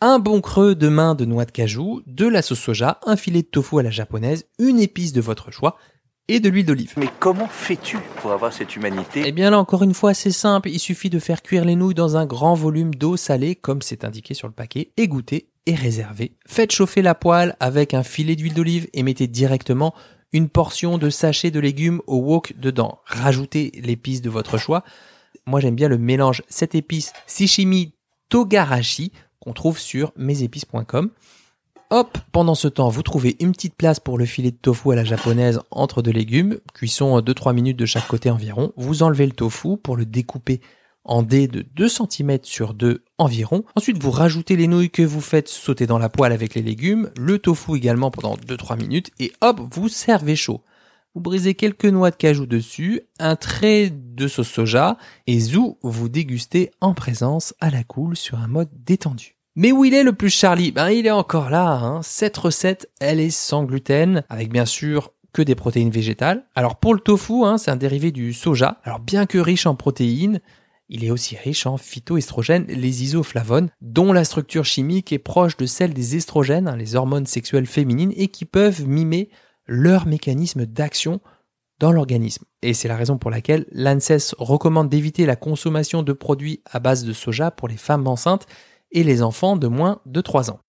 Un 0.06 0.20
bon 0.20 0.42
creux 0.42 0.76
de 0.76 0.90
main 0.90 1.16
de 1.16 1.24
noix 1.24 1.46
de 1.46 1.52
cajou, 1.52 2.02
de 2.08 2.28
la 2.28 2.42
sauce 2.42 2.60
soja, 2.60 3.00
un 3.06 3.16
filet 3.16 3.42
de 3.42 3.48
tofu 3.48 3.80
à 3.80 3.84
la 3.84 3.90
japonaise, 3.90 4.46
une 4.60 4.82
épice 4.82 5.14
de 5.14 5.22
votre 5.22 5.50
choix 5.50 5.78
et 6.28 6.42
de 6.42 6.50
l'huile 6.50 6.66
d'olive. 6.66 6.92
Mais 6.98 7.08
comment 7.22 7.48
fais-tu 7.48 8.00
pour 8.18 8.34
avoir 8.34 8.52
cette 8.52 8.76
humanité? 8.76 9.24
Eh 9.26 9.32
bien 9.32 9.50
là, 9.50 9.58
encore 9.58 9.82
une 9.82 9.94
fois, 9.94 10.14
c'est 10.14 10.34
simple. 10.34 10.68
Il 10.68 10.80
suffit 10.80 11.10
de 11.10 11.20
faire 11.20 11.42
cuire 11.42 11.64
les 11.64 11.78
nouilles 11.78 11.94
dans 11.94 12.18
un 12.18 12.26
grand 12.26 12.54
volume 12.54 12.94
d'eau 12.94 13.16
salée, 13.16 13.56
comme 13.56 13.82
c'est 13.82 14.04
indiqué 14.04 14.34
sur 14.34 14.50
le 14.50 14.54
paquet, 14.54 14.92
égoutter 14.98 15.48
et 15.68 15.74
réserver. 15.74 16.36
Faites 16.46 16.74
chauffer 16.74 17.02
la 17.02 17.16
poêle 17.16 17.56
avec 17.62 17.94
un 17.94 18.04
filet 18.04 18.36
d'huile 18.36 18.56
d'olive 18.56 18.90
et 18.92 19.04
mettez 19.04 19.28
directement 19.28 19.96
une 20.34 20.50
portion 20.50 20.98
de 20.98 21.10
sachet 21.10 21.50
de 21.50 21.62
légumes 21.62 22.02
au 22.08 22.18
wok 22.18 22.56
dedans. 22.58 23.00
Rajoutez 23.06 23.72
l'épice 23.82 24.22
de 24.22 24.30
votre 24.30 24.58
choix. 24.58 24.84
Moi, 25.46 25.62
j'aime 25.62 25.76
bien 25.76 25.88
le 25.88 25.98
mélange 25.98 26.44
cette 26.50 26.76
épice 26.76 27.14
Sishimi 27.26 27.94
Togarashi 28.28 29.14
qu'on 29.44 29.54
trouve 29.54 29.78
sur 29.78 30.14
mesépices.com. 30.16 31.10
Hop, 31.90 32.18
pendant 32.32 32.56
ce 32.56 32.68
temps, 32.68 32.90
vous 32.90 33.04
trouvez 33.04 33.36
une 33.40 33.52
petite 33.52 33.76
place 33.76 34.00
pour 34.00 34.18
le 34.18 34.26
filet 34.26 34.52
de 34.52 34.56
tofu 34.56 34.92
à 34.92 34.96
la 34.96 35.04
japonaise 35.04 35.60
entre 35.70 36.02
deux 36.02 36.12
légumes, 36.12 36.58
cuisson 36.74 37.20
2-3 37.20 37.54
minutes 37.54 37.78
de 37.78 37.86
chaque 37.86 38.08
côté 38.08 38.32
environ. 38.32 38.72
Vous 38.78 39.04
enlevez 39.04 39.26
le 39.26 39.34
tofu 39.34 39.78
pour 39.78 39.96
le 39.96 40.06
découper 40.06 40.62
en 41.04 41.22
dés 41.22 41.48
de 41.48 41.62
2 41.76 41.90
cm 41.90 42.40
sur 42.44 42.74
2 42.74 43.04
environ. 43.18 43.64
Ensuite, 43.76 44.02
vous 44.02 44.12
rajoutez 44.12 44.56
les 44.56 44.68
nouilles 44.68 44.90
que 44.90 45.04
vous 45.04 45.22
faites 45.22 45.50
sauter 45.50 45.86
dans 45.86 46.00
la 46.00 46.10
poêle 46.10 46.32
avec 46.32 46.56
les 46.56 46.62
légumes, 46.62 47.12
le 47.18 47.38
tofu 47.38 47.76
également 47.76 48.10
pendant 48.10 48.36
2-3 48.38 48.78
minutes, 48.78 49.12
et 49.20 49.34
hop, 49.42 49.60
vous 49.72 49.90
servez 49.90 50.36
chaud. 50.36 50.62
Vous 51.16 51.22
brisez 51.22 51.54
quelques 51.54 51.86
noix 51.86 52.10
de 52.10 52.16
cajou 52.16 52.48
dessus, 52.48 53.02
un 53.20 53.36
trait 53.36 53.92
de 53.94 54.28
sauce 54.28 54.48
soja, 54.48 54.98
et 55.28 55.40
zou, 55.40 55.78
vous 55.84 56.10
dégustez 56.10 56.72
en 56.82 56.96
présence 56.96 57.54
à 57.62 57.70
la 57.70 57.84
cool 57.84 58.18
sur 58.18 58.40
un 58.40 58.48
mode 58.48 58.70
détendu. 58.84 59.36
Mais 59.56 59.72
où 59.72 59.86
il 59.86 59.94
est 59.94 60.02
le 60.02 60.14
plus 60.14 60.32
Charlie? 60.32 60.72
Ben 60.72 60.90
il 60.90 61.06
est 61.06 61.12
encore 61.12 61.52
là. 61.52 61.70
Hein. 61.70 62.02
Cette 62.02 62.36
recette, 62.36 62.90
elle 63.00 63.20
est 63.20 63.30
sans 63.30 63.64
gluten, 63.64 64.24
avec 64.28 64.52
bien 64.52 64.66
sûr 64.66 65.14
que 65.34 65.44
des 65.44 65.54
protéines 65.54 65.92
végétales. 65.92 66.48
Alors 66.56 66.78
pour 66.78 66.96
le 66.96 67.00
tofu, 67.00 67.46
hein, 67.46 67.60
c'est 67.60 67.70
un 67.70 67.76
dérivé 67.76 68.12
du 68.12 68.34
soja. 68.34 68.80
Alors 68.84 69.00
bien 69.00 69.28
que 69.28 69.38
riche 69.38 69.68
en 69.68 69.76
protéines, 69.76 70.40
il 70.90 71.04
est 71.04 71.12
aussi 71.12 71.36
riche 71.36 71.68
en 71.68 71.78
phytoestrogènes, 71.78 72.66
les 72.68 73.04
isoflavones, 73.04 73.70
dont 73.82 74.14
la 74.14 74.24
structure 74.24 74.66
chimique 74.66 75.14
est 75.14 75.20
proche 75.20 75.58
de 75.58 75.68
celle 75.68 75.94
des 75.94 76.16
estrogènes, 76.16 76.68
hein, 76.68 76.76
les 76.76 76.96
hormones 76.96 77.28
sexuelles 77.28 77.68
féminines, 77.68 78.14
et 78.16 78.30
qui 78.30 78.46
peuvent 78.46 78.88
mimer 78.88 79.30
leur 79.66 80.06
mécanisme 80.08 80.66
d'action 80.66 81.22
dans 81.80 81.92
l'organisme. 81.92 82.46
Et 82.62 82.74
c'est 82.74 82.88
la 82.88 82.96
raison 82.96 83.18
pour 83.18 83.32
laquelle 83.32 83.66
l'ANSES 83.72 84.36
recommande 84.38 84.90
d'éviter 84.90 85.26
la 85.26 85.36
consommation 85.36 86.04
de 86.04 86.14
produits 86.14 86.62
à 86.72 86.80
base 86.80 87.04
de 87.04 87.14
soja 87.14 87.52
pour 87.52 87.68
les 87.68 87.78
femmes 87.78 88.08
enceintes 88.08 88.46
et 88.92 89.04
les 89.04 89.22
enfants 89.22 89.58
de 89.58 89.68
moins 89.68 90.00
de 90.06 90.22
3 90.22 90.52
ans. 90.52 90.60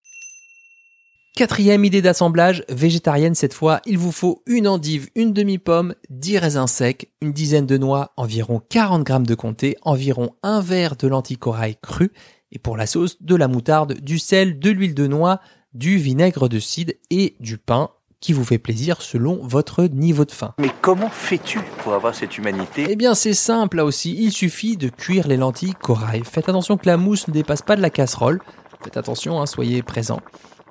Quatrième 1.36 1.84
idée 1.84 2.00
d'assemblage, 2.00 2.62
végétarienne 2.68 3.34
cette 3.34 3.54
fois, 3.54 3.80
il 3.86 3.98
vous 3.98 4.12
faut 4.12 4.42
une 4.46 4.68
endive, 4.68 5.08
une 5.16 5.32
demi-pomme, 5.32 5.96
10 6.10 6.38
raisins 6.38 6.68
secs, 6.68 7.10
une 7.20 7.32
dizaine 7.32 7.66
de 7.66 7.76
noix, 7.76 8.12
environ 8.16 8.62
40 8.68 9.02
grammes 9.02 9.26
de 9.26 9.34
comté, 9.34 9.76
environ 9.82 10.36
un 10.44 10.60
verre 10.60 10.94
de 10.94 11.08
lentilles 11.08 11.38
cru, 11.82 12.12
et 12.52 12.60
pour 12.60 12.76
la 12.76 12.86
sauce, 12.86 13.20
de 13.20 13.34
la 13.34 13.48
moutarde, 13.48 13.94
du 14.00 14.20
sel, 14.20 14.60
de 14.60 14.70
l'huile 14.70 14.94
de 14.94 15.08
noix, 15.08 15.40
du 15.72 15.96
vinaigre 15.96 16.48
de 16.48 16.60
cidre 16.60 16.92
et 17.10 17.34
du 17.40 17.58
pain 17.58 17.90
qui 18.24 18.32
vous 18.32 18.44
fait 18.44 18.56
plaisir 18.56 19.02
selon 19.02 19.38
votre 19.42 19.84
niveau 19.84 20.24
de 20.24 20.32
faim. 20.32 20.54
Mais 20.58 20.70
comment 20.80 21.10
fais-tu 21.10 21.60
pour 21.82 21.92
avoir 21.92 22.14
cette 22.14 22.38
humanité? 22.38 22.86
Eh 22.88 22.96
bien 22.96 23.14
c'est 23.14 23.34
simple 23.34 23.76
là 23.76 23.84
aussi, 23.84 24.16
il 24.18 24.32
suffit 24.32 24.78
de 24.78 24.88
cuire 24.88 25.28
les 25.28 25.36
lentilles 25.36 25.74
corail. 25.74 26.22
Faites 26.24 26.48
attention 26.48 26.78
que 26.78 26.86
la 26.86 26.96
mousse 26.96 27.28
ne 27.28 27.34
dépasse 27.34 27.60
pas 27.60 27.76
de 27.76 27.82
la 27.82 27.90
casserole. 27.90 28.40
Faites 28.82 28.96
attention, 28.96 29.42
hein, 29.42 29.46
soyez 29.46 29.82
présents. 29.82 30.22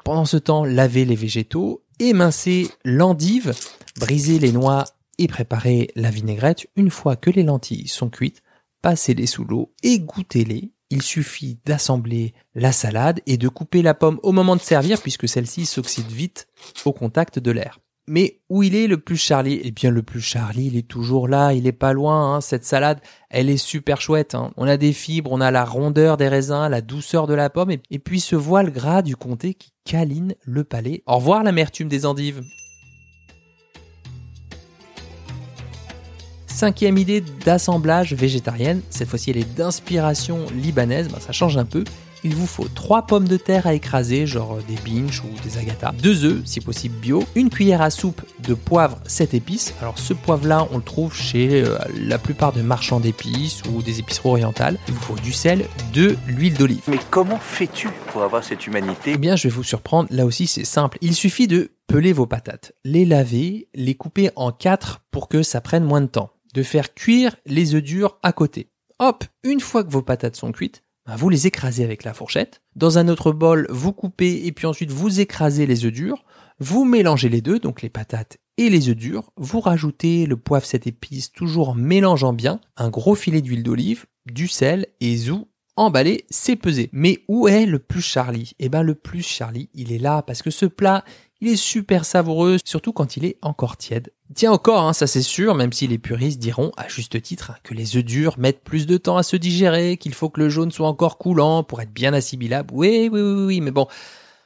Pendant 0.03 0.25
ce 0.25 0.38
temps, 0.38 0.65
lavez 0.65 1.05
les 1.05 1.15
végétaux, 1.15 1.83
émincez 2.00 2.72
l'endive, 2.83 3.53
brisez 4.00 4.39
les 4.39 4.51
noix 4.51 4.86
et 5.19 5.27
préparez 5.27 5.91
la 5.95 6.10
vinaigrette. 6.10 6.65
Une 6.75 6.89
fois 6.89 7.15
que 7.15 7.29
les 7.29 7.43
lentilles 7.43 7.88
sont 7.88 8.10
cuites, 8.10 8.41
passez-les 8.81 9.27
sous 9.27 9.45
l'eau, 9.45 9.72
égouttez-les 9.83 10.72
il 10.93 11.01
suffit 11.01 11.57
d'assembler 11.65 12.35
la 12.53 12.71
salade 12.71 13.19
et 13.25 13.38
de 13.38 13.47
couper 13.47 13.81
la 13.81 13.95
pomme 13.95 14.19
au 14.21 14.31
moment 14.31 14.55
de 14.55 14.62
servir 14.62 15.01
puisque 15.01 15.27
celle-ci 15.27 15.65
s'oxyde 15.65 16.12
vite 16.12 16.47
au 16.85 16.93
contact 16.93 17.39
de 17.39 17.50
l'air. 17.50 17.79
Mais 18.07 18.41
où 18.50 18.62
il 18.62 18.75
est 18.75 18.85
le 18.85 18.97
plus 18.97 19.17
Charlie? 19.17 19.59
Eh 19.63 19.71
bien 19.71 19.89
le 19.89 20.03
plus 20.03 20.21
Charlie, 20.21 20.67
il 20.67 20.77
est 20.77 20.88
toujours 20.88 21.27
là, 21.27 21.53
il 21.53 21.65
est 21.65 21.71
pas 21.71 21.93
loin. 21.93 22.35
Hein. 22.35 22.41
Cette 22.41 22.65
salade, 22.65 23.00
elle 23.29 23.50
est 23.50 23.57
super 23.57 24.01
chouette. 24.01 24.35
Hein. 24.35 24.51
On 24.55 24.67
a 24.67 24.77
des 24.77 24.93
fibres, 24.93 25.31
on 25.31 25.41
a 25.41 25.51
la 25.51 25.65
rondeur 25.65 26.17
des 26.17 26.27
raisins, 26.27 26.67
la 26.69 26.81
douceur 26.81 27.25
de 27.25 27.33
la 27.33 27.50
pomme, 27.50 27.71
et, 27.71 28.00
puis 28.00 28.19
ce 28.19 28.35
voile 28.35 28.71
gras 28.71 29.01
du 29.01 29.15
comté 29.15 29.53
qui 29.55 29.71
câline 29.85 30.35
le 30.43 30.63
palais. 30.63 31.01
Au 31.07 31.15
revoir 31.15 31.43
l'amertume 31.43 31.88
des 31.88 32.05
endives. 32.05 32.43
Cinquième 36.53 37.00
idée 37.00 37.22
d'assemblage 37.43 38.13
végétarienne, 38.13 38.81
cette 38.91 39.10
fois-ci 39.10 39.31
elle 39.31 39.38
est 39.38 39.55
d'inspiration 39.55 40.45
libanaise, 40.55 41.07
ben, 41.07 41.19
ça 41.19 41.31
change 41.31 41.57
un 41.57 41.65
peu. 41.65 41.83
Il 42.24 42.36
vous 42.36 42.45
faut 42.45 42.67
3 42.74 43.07
pommes 43.07 43.27
de 43.27 43.38
terre 43.38 43.65
à 43.65 43.74
écraser, 43.74 44.27
genre 44.27 44.60
des 44.67 44.75
binches 44.86 45.24
ou 45.24 45.29
des 45.43 45.57
agatas, 45.57 45.93
2 46.01 46.25
œufs, 46.25 46.41
si 46.45 46.62
possible 46.62 46.95
bio, 46.95 47.24
une 47.33 47.50
cuillère 47.50 47.81
à 47.81 47.89
soupe 47.89 48.22
de 48.48 48.53
poivre 48.53 49.00
7 49.07 49.33
épices. 49.33 49.74
Alors 49.81 49.98
ce 49.98 50.13
poivre-là, 50.13 50.67
on 50.72 50.77
le 50.77 50.83
trouve 50.83 51.15
chez 51.15 51.63
euh, 51.63 51.79
la 52.00 52.19
plupart 52.19 52.53
des 52.53 52.62
marchands 52.62 53.00
d'épices 53.00 53.63
ou 53.74 53.81
des 53.81 54.00
épiceries 54.00 54.29
orientales. 54.29 54.77
Il 54.88 54.93
vous 54.93 55.01
faut 55.01 55.15
du 55.15 55.33
sel, 55.33 55.65
de 55.91 56.15
l'huile 56.27 56.53
d'olive. 56.53 56.83
Mais 56.88 57.00
comment 57.10 57.39
fais-tu 57.39 57.89
pour 58.12 58.22
avoir 58.22 58.43
cette 58.43 58.67
humanité? 58.67 59.13
Eh 59.15 59.17
bien, 59.17 59.36
je 59.36 59.48
vais 59.48 59.53
vous 59.53 59.63
surprendre, 59.63 60.07
là 60.12 60.24
aussi 60.24 60.45
c'est 60.45 60.65
simple. 60.65 61.00
Il 61.01 61.15
suffit 61.15 61.48
de 61.48 61.72
peler 61.88 62.13
vos 62.13 62.27
patates, 62.27 62.74
les 62.86 63.05
laver, 63.05 63.67
les 63.74 63.95
couper 63.95 64.29
en 64.36 64.51
4 64.51 65.01
pour 65.10 65.27
que 65.27 65.41
ça 65.41 65.60
prenne 65.60 65.83
moins 65.83 66.01
de 66.01 66.07
temps 66.07 66.29
de 66.53 66.63
faire 66.63 66.93
cuire 66.93 67.36
les 67.45 67.75
œufs 67.75 67.83
durs 67.83 68.17
à 68.24 68.31
côté. 68.31 68.69
Hop, 69.00 69.24
une 69.43 69.60
fois 69.60 69.83
que 69.83 69.91
vos 69.91 70.01
patates 70.01 70.36
sont 70.36 70.51
cuites, 70.51 70.83
ben, 71.05 71.15
vous 71.15 71.29
les 71.29 71.48
écrasez 71.48 71.83
avec 71.83 72.03
la 72.03 72.13
fourchette. 72.13 72.62
Dans 72.75 72.98
un 72.98 73.07
autre 73.07 73.31
bol, 73.31 73.67
vous 73.69 73.91
coupez 73.91 74.45
et 74.45 74.51
puis 74.51 74.67
ensuite 74.67 74.91
vous 74.91 75.19
écrasez 75.19 75.65
les 75.65 75.86
œufs 75.86 75.91
durs. 75.91 76.24
Vous 76.60 76.86
mélangez 76.86 77.29
les 77.29 77.41
deux, 77.41 77.60
donc 77.60 77.81
les 77.81 77.89
patates 77.89 78.38
et 78.57 78.69
les 78.69 78.89
œufs 78.89 78.95
durs. 78.95 79.31
Vous 79.36 79.60
rajoutez 79.60 80.25
le 80.25 80.38
poivre, 80.38 80.65
cette 80.65 80.88
épice, 80.88 81.31
toujours 81.31 81.69
en 81.69 81.75
mélangeant 81.75 82.33
bien. 82.33 82.62
Un 82.77 82.89
gros 82.89 83.15
filet 83.15 83.41
d'huile 83.41 83.63
d'olive, 83.63 84.05
du 84.25 84.48
sel 84.48 84.88
et 85.01 85.17
zou 85.17 85.48
emballé, 85.75 86.25
c'est 86.29 86.55
pesé. 86.55 86.89
Mais 86.93 87.24
où 87.27 87.48
est 87.48 87.65
le 87.65 87.79
plus 87.79 88.01
Charlie? 88.01 88.53
Eh 88.60 88.69
ben 88.69 88.83
le 88.83 88.95
plus 88.95 89.24
Charlie, 89.24 89.69
il 89.74 89.91
est 89.91 90.00
là 90.00 90.22
parce 90.22 90.41
que 90.41 90.51
ce 90.51 90.65
plat, 90.65 91.03
il 91.43 91.50
est 91.50 91.57
super 91.57 92.05
savoureux, 92.05 92.57
surtout 92.63 92.93
quand 92.93 93.17
il 93.17 93.25
est 93.25 93.38
encore 93.41 93.75
tiède. 93.75 94.13
Tiens 94.33 94.53
encore, 94.53 94.83
hein, 94.83 94.93
ça 94.93 95.07
c'est 95.07 95.21
sûr, 95.21 95.55
même 95.55 95.73
si 95.73 95.88
les 95.88 95.97
puristes 95.97 96.39
diront 96.39 96.71
à 96.77 96.88
juste 96.88 97.21
titre 97.21 97.55
que 97.63 97.73
les 97.73 97.97
œufs 97.97 98.05
durs 98.05 98.39
mettent 98.39 98.63
plus 98.63 98.85
de 98.85 98.95
temps 98.95 99.17
à 99.17 99.23
se 99.23 99.35
digérer, 99.35 99.97
qu'il 99.97 100.13
faut 100.13 100.29
que 100.29 100.39
le 100.39 100.47
jaune 100.47 100.71
soit 100.71 100.88
encore 100.88 101.17
coulant 101.17 101.63
pour 101.63 101.81
être 101.81 101.91
bien 101.91 102.13
assimilable. 102.13 102.73
Oui, 102.73 103.09
oui, 103.12 103.19
oui, 103.19 103.43
oui, 103.45 103.62
mais 103.62 103.71
bon, 103.71 103.88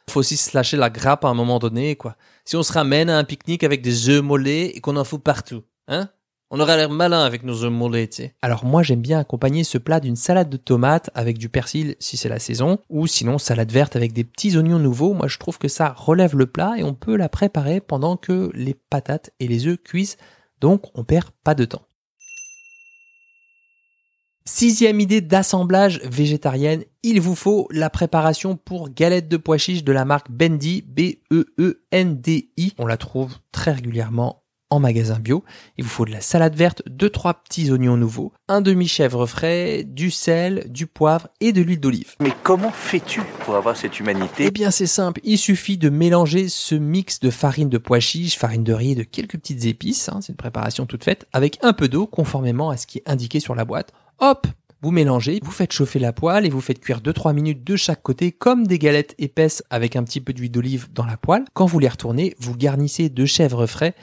faut 0.10 0.22
aussi 0.22 0.38
se 0.38 0.58
lâcher 0.58 0.75
la 0.75 0.89
grappe 0.89 1.24
à 1.24 1.27
un 1.27 1.36
moment 1.36 1.60
donné, 1.60 1.96
quoi. 1.96 2.16
Si 2.46 2.56
on 2.56 2.63
se 2.63 2.74
ramène 2.74 3.12
à 3.12 3.18
un 3.20 3.24
pique-nique 3.24 3.63
avec 3.63 3.84
des 3.84 4.10
œufs 4.10 4.24
mollets 4.24 4.68
et 4.68 4.82
qu'on 4.82 4.96
en 4.96 5.04
fout 5.04 5.22
partout, 5.22 5.63
hein? 5.88 6.10
On 6.50 6.60
aurait 6.60 6.77
l'air 6.77 6.89
malin 6.89 7.24
avec 7.24 7.44
nos 7.44 7.70
mollets, 7.70 8.08
tu. 8.08 8.30
Alors 8.42 8.66
moi 8.66 8.84
j'aime 8.84 9.01
bien 9.01 9.20
accompagner 9.20 9.63
ce 9.63 9.77
plat 9.77 10.00
d'une 10.00 10.16
salade 10.16 10.50
de 10.50 10.58
tomates 10.58 11.10
avec 11.13 11.38
du 11.38 11.50
persil 11.50 11.96
si 12.00 12.16
c'est 12.18 12.30
la 12.30 12.39
saison, 12.39 12.80
ou 12.89 13.08
sinon 13.08 13.38
salade 13.38 13.72
verte 13.72 13.96
avec 13.96 14.13
des 14.13 14.24
petits 14.24 14.58
oignons 14.58 14.80
nouveaux. 14.80 15.13
Moi 15.13 15.27
je 15.27 15.38
trouve 15.38 15.58
que 15.58 15.68
ça 15.68 15.94
relève 15.98 16.38
le 16.38 16.48
plat 16.48 16.75
et 16.77 16.84
on 16.84 16.94
peut 16.94 17.18
la 17.18 17.30
préparer 17.30 17.82
pendant 17.82 18.16
que 18.16 18.50
les 18.54 18.74
patates 18.74 19.32
et 19.39 19.48
les 19.48 19.68
œufs 19.68 19.77
cuisent, 19.84 20.18
donc 20.62 20.86
on 20.96 21.04
perd 21.04 21.30
pas 21.44 21.56
de 21.56 21.66
temps. 21.66 21.84
Sixième 24.46 25.01
idée 25.01 25.20
d'assemblage 25.20 26.00
végétarienne, 26.06 26.86
il 27.04 27.20
vous 27.20 27.36
faut 27.36 27.68
la 27.70 27.89
préparation 27.89 28.56
pour 28.56 28.89
galette 28.89 29.27
de 29.27 29.36
pois 29.36 29.58
chiches 29.58 29.84
de 29.84 29.92
la 29.92 30.06
marque 30.06 30.32
Bendy, 30.32 30.84
B-E-E-N-D-I. 30.88 32.74
On 32.77 32.86
la 32.86 32.96
trouve 32.96 33.36
très 33.51 33.74
régulièrement 33.74 34.47
en 34.70 34.80
magasin 34.80 35.20
bio. 35.20 35.44
Il 35.78 35.84
vous 35.84 35.90
faut 35.90 36.06
de 36.06 36.12
la 36.12 36.22
salade 36.22 36.56
verte, 36.56 36.82
deux 36.88 37.10
trois 37.10 37.36
petits 37.36 37.72
oignons 37.72 37.98
nouveaux, 37.98 38.34
un 38.48 38.62
demi-chèvre 38.62 39.26
frais, 39.26 39.84
du 39.86 40.12
sel, 40.12 40.66
du 40.70 40.88
poivre 40.88 41.28
et 41.40 41.54
de 41.54 41.62
l'huile 41.62 41.80
d'olive. 41.80 42.16
Mais 42.20 42.34
comment 42.44 42.72
fais-tu 42.72 43.22
pour 43.42 43.56
avoir 43.56 43.78
cette 43.78 44.00
humanité? 44.00 44.46
Eh 44.46 44.52
bien 44.52 44.72
c'est 44.72 44.88
simple, 44.88 45.22
il 45.24 45.38
suffit 45.38 45.78
de 45.78 45.90
mélanger 45.90 46.50
ce 46.50 46.76
mix 46.76 47.20
de 47.20 47.30
farine 47.30 47.70
de 47.70 47.78
pois 47.78 48.00
chiches, 48.00 48.38
farine 48.38 48.64
de 48.64 48.74
riz 48.74 48.92
et 48.92 48.96
de 48.96 49.04
quelques 49.04 49.38
petites 49.38 49.66
épices, 49.66 50.10
hein, 50.10 50.20
c'est 50.22 50.34
une 50.34 50.38
préparation 50.38 50.86
toute 50.86 51.04
faite, 51.04 51.28
avec 51.34 51.60
un 51.62 51.74
peu 51.74 51.88
d'eau 51.88 52.08
conformément 52.08 52.70
à 52.70 52.78
ce 52.78 52.88
qui 52.88 53.00
est 53.00 53.10
indiqué 53.10 53.40
sur 53.40 53.56
la 53.56 53.66
boîte. 53.66 53.94
Hop 54.20 54.48
vous 54.84 54.92
mélangez, 54.92 55.40
vous 55.44 55.52
faites 55.52 55.74
chauffer 55.74 55.98
la 55.98 56.14
poêle 56.14 56.46
et 56.46 56.50
vous 56.50 56.62
faites 56.62 56.80
cuire 56.80 57.02
2-3 57.02 57.34
minutes 57.34 57.64
de 57.64 57.76
chaque 57.76 58.04
côté 58.04 58.32
comme 58.32 58.68
des 58.68 58.78
galettes 58.78 59.16
épaisses 59.18 59.64
avec 59.72 59.96
un 59.96 60.04
petit 60.04 60.22
peu 60.22 60.34
d'huile 60.34 60.52
d'olive 60.52 60.88
dans 60.94 61.06
la 61.06 61.18
poêle. 61.18 61.46
Quand 61.56 61.66
vous 61.66 61.80
les 61.80 61.88
retournez, 61.88 62.36
vous 62.40 62.56
garnissez 62.56 63.10
de 63.10 63.26
chèvre 63.26 63.66
frais 63.66 63.96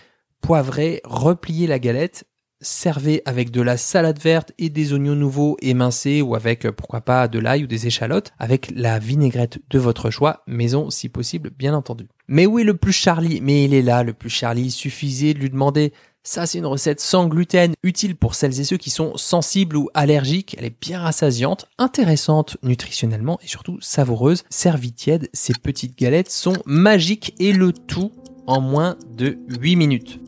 poivrez, 0.44 1.00
repliez 1.04 1.66
la 1.66 1.78
galette, 1.78 2.24
servez 2.60 3.22
avec 3.24 3.50
de 3.50 3.62
la 3.62 3.78
salade 3.78 4.18
verte 4.18 4.52
et 4.58 4.68
des 4.68 4.92
oignons 4.92 5.14
nouveaux 5.14 5.56
émincés 5.62 6.20
ou 6.20 6.34
avec 6.34 6.70
pourquoi 6.70 7.00
pas 7.00 7.28
de 7.28 7.38
l'ail 7.38 7.64
ou 7.64 7.66
des 7.66 7.86
échalotes 7.86 8.34
avec 8.38 8.70
la 8.74 8.98
vinaigrette 8.98 9.60
de 9.70 9.78
votre 9.78 10.10
choix, 10.10 10.42
maison 10.46 10.90
si 10.90 11.08
possible 11.08 11.48
bien 11.48 11.72
entendu. 11.72 12.08
Mais 12.28 12.44
où 12.44 12.58
est 12.58 12.64
le 12.64 12.76
plus 12.76 12.92
Charlie? 12.92 13.40
Mais 13.40 13.64
il 13.64 13.72
est 13.72 13.80
là 13.80 14.02
le 14.02 14.12
plus 14.12 14.28
Charlie, 14.28 14.70
suffisait 14.70 15.32
de 15.32 15.38
lui 15.38 15.48
demander 15.48 15.94
ça, 16.24 16.44
c'est 16.44 16.58
une 16.58 16.66
recette 16.66 17.00
sans 17.00 17.26
gluten, 17.26 17.72
utile 17.82 18.14
pour 18.14 18.34
celles 18.34 18.60
et 18.60 18.64
ceux 18.64 18.76
qui 18.76 18.90
sont 18.90 19.16
sensibles 19.16 19.78
ou 19.78 19.88
allergiques. 19.94 20.56
Elle 20.58 20.66
est 20.66 20.78
bien 20.78 21.00
rassasiante, 21.00 21.66
intéressante 21.78 22.58
nutritionnellement 22.62 23.38
et 23.42 23.46
surtout 23.46 23.78
savoureuse. 23.80 24.44
Servie 24.50 24.92
tiède, 24.92 25.30
ces 25.32 25.54
petites 25.54 25.98
galettes 25.98 26.30
sont 26.30 26.56
magiques 26.66 27.34
et 27.38 27.54
le 27.54 27.72
tout 27.72 28.12
en 28.46 28.60
moins 28.60 28.96
de 29.16 29.38
8 29.48 29.76
minutes. 29.76 30.23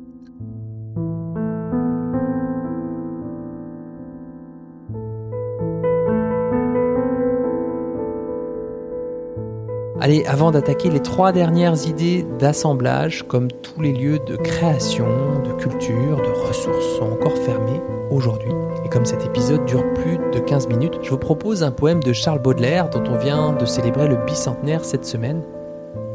Allez, 9.99 10.26
avant 10.26 10.50
d'attaquer 10.50 10.91
les 10.91 11.00
trois 11.00 11.33
dernières 11.33 11.88
idées 11.88 12.26
d'assemblage, 12.38 13.23
comme 13.26 13.50
tous 13.50 13.81
les 13.81 13.95
lieux 13.95 14.19
de 14.19 14.37
création, 14.37 15.07
de 15.43 15.53
culture, 15.55 16.19
de 16.19 16.47
ressources 16.47 16.99
sont 16.99 17.12
encore 17.12 17.37
fermés 17.38 17.81
aujourd'hui, 18.11 18.53
et 18.85 18.91
comme 18.91 19.07
cet 19.07 19.25
épisode 19.25 19.65
dure 19.65 19.95
plus 19.95 20.19
de 20.35 20.38
15 20.38 20.69
minutes, 20.69 20.99
je 21.03 21.09
vous 21.09 21.19
propose 21.19 21.62
un 21.62 21.71
poème 21.71 22.03
de 22.03 22.12
Charles 22.12 22.43
Baudelaire 22.43 22.91
dont 22.91 23.05
on 23.11 23.17
vient 23.17 23.55
de 23.55 23.65
célébrer 23.65 24.07
le 24.07 24.19
bicentenaire 24.26 24.85
cette 24.85 25.07
semaine. 25.07 25.43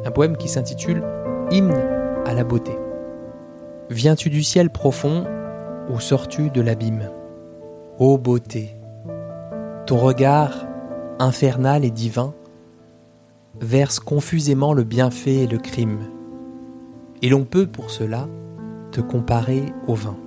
Un 0.06 0.12
poème 0.12 0.38
qui 0.38 0.48
s'intitule 0.48 1.04
Hymne 1.50 1.84
à 2.28 2.36
la 2.36 2.44
beauté. 2.44 2.78
Viens-tu 3.90 4.30
du 4.30 4.44
ciel 4.44 4.70
profond 4.70 5.26
ou 5.90 6.00
sors-tu 6.00 6.52
de 6.52 6.62
l'abîme? 6.62 7.10
Ô 7.98 8.20
beauté, 8.20 8.78
ton 9.88 9.98
regard 9.98 10.68
infernal 11.18 11.84
et 11.84 11.92
divin 11.92 12.36
verse 13.62 14.00
confusément 14.00 14.74
le 14.74 14.84
bienfait 14.84 15.36
et 15.36 15.48
le 15.48 15.60
crime, 15.60 16.00
et 17.22 17.30
l'on 17.30 17.46
peut 17.46 17.68
pour 17.68 17.91
cela 17.91 18.27
te 18.91 19.01
comparer 19.01 19.63
au 19.88 19.94
vin. 19.94 20.18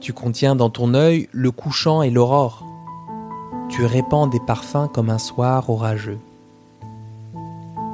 Tu 0.00 0.12
contiens 0.12 0.54
dans 0.54 0.70
ton 0.70 0.94
œil 0.94 1.28
le 1.32 1.50
couchant 1.50 2.02
et 2.02 2.10
l'aurore, 2.10 2.64
tu 3.68 3.84
répands 3.84 4.28
des 4.28 4.40
parfums 4.40 4.88
comme 4.92 5.10
un 5.10 5.18
soir 5.18 5.68
orageux. 5.68 6.18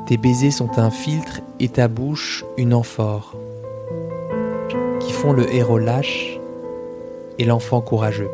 Tes 0.07 0.19
baisers 0.19 0.51
sont 0.51 0.79
un 0.79 0.91
filtre 0.91 1.41
et 1.59 1.69
ta 1.69 1.89
bouche 1.89 2.45
une 2.59 2.75
amphore, 2.75 3.35
qui 5.01 5.13
font 5.13 5.33
le 5.33 5.53
héros 5.55 5.79
lâche 5.79 6.39
et 7.39 7.45
l'enfant 7.45 7.81
courageux. 7.81 8.31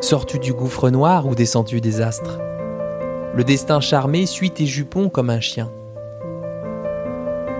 Sors-tu 0.00 0.40
du 0.40 0.52
gouffre 0.52 0.90
noir 0.90 1.28
ou 1.28 1.36
descends-tu 1.36 1.80
des 1.80 2.00
astres? 2.00 2.40
Le 3.34 3.44
destin 3.44 3.80
charmé 3.80 4.26
suit 4.26 4.50
tes 4.50 4.66
jupons 4.66 5.08
comme 5.08 5.30
un 5.30 5.40
chien. 5.40 5.70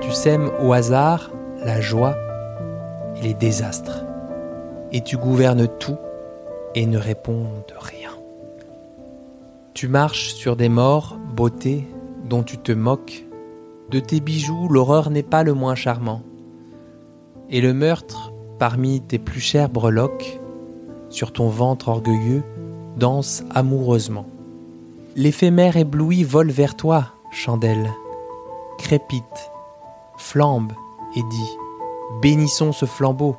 Tu 0.01 0.11
sèmes 0.11 0.51
au 0.63 0.73
hasard 0.73 1.31
la 1.65 1.81
joie 1.81 2.17
et 3.17 3.23
les 3.23 3.35
désastres. 3.35 4.05
Et 4.93 5.01
tu 5.01 5.17
gouvernes 5.17 5.69
tout 5.79 5.97
et 6.75 6.87
ne 6.87 6.99
réponds 6.99 7.47
de 7.69 7.75
rien. 7.79 8.11
Tu 9.73 9.89
marches 9.89 10.35
sur 10.35 10.57
des 10.57 10.69
morts, 10.69 11.19
beauté, 11.35 11.87
dont 12.29 12.43
tu 12.43 12.59
te 12.59 12.73
moques. 12.73 13.25
De 13.91 14.01
tes 14.01 14.21
bijoux, 14.21 14.69
l'horreur 14.69 15.11
n'est 15.11 15.23
pas 15.23 15.43
le 15.43 15.55
moins 15.55 15.75
charmant. 15.75 16.23
Et 17.49 17.61
le 17.61 17.73
meurtre, 17.73 18.33
parmi 18.59 19.01
tes 19.01 19.19
plus 19.19 19.41
chères 19.41 19.71
breloques, 19.71 20.41
sur 21.09 21.33
ton 21.33 21.49
ventre 21.49 21.89
orgueilleux, 21.89 22.43
danse 22.97 23.45
amoureusement. 23.51 24.27
L'éphémère 25.15 25.77
ébloui 25.77 26.25
vole 26.25 26.51
vers 26.51 26.75
toi, 26.75 27.09
chandelle, 27.31 27.93
crépite, 28.79 29.53
flambe 30.17 30.73
et 31.15 31.23
dit 31.23 31.59
Bénissons 32.23 32.73
ce 32.73 32.87
flambeau. 32.87 33.37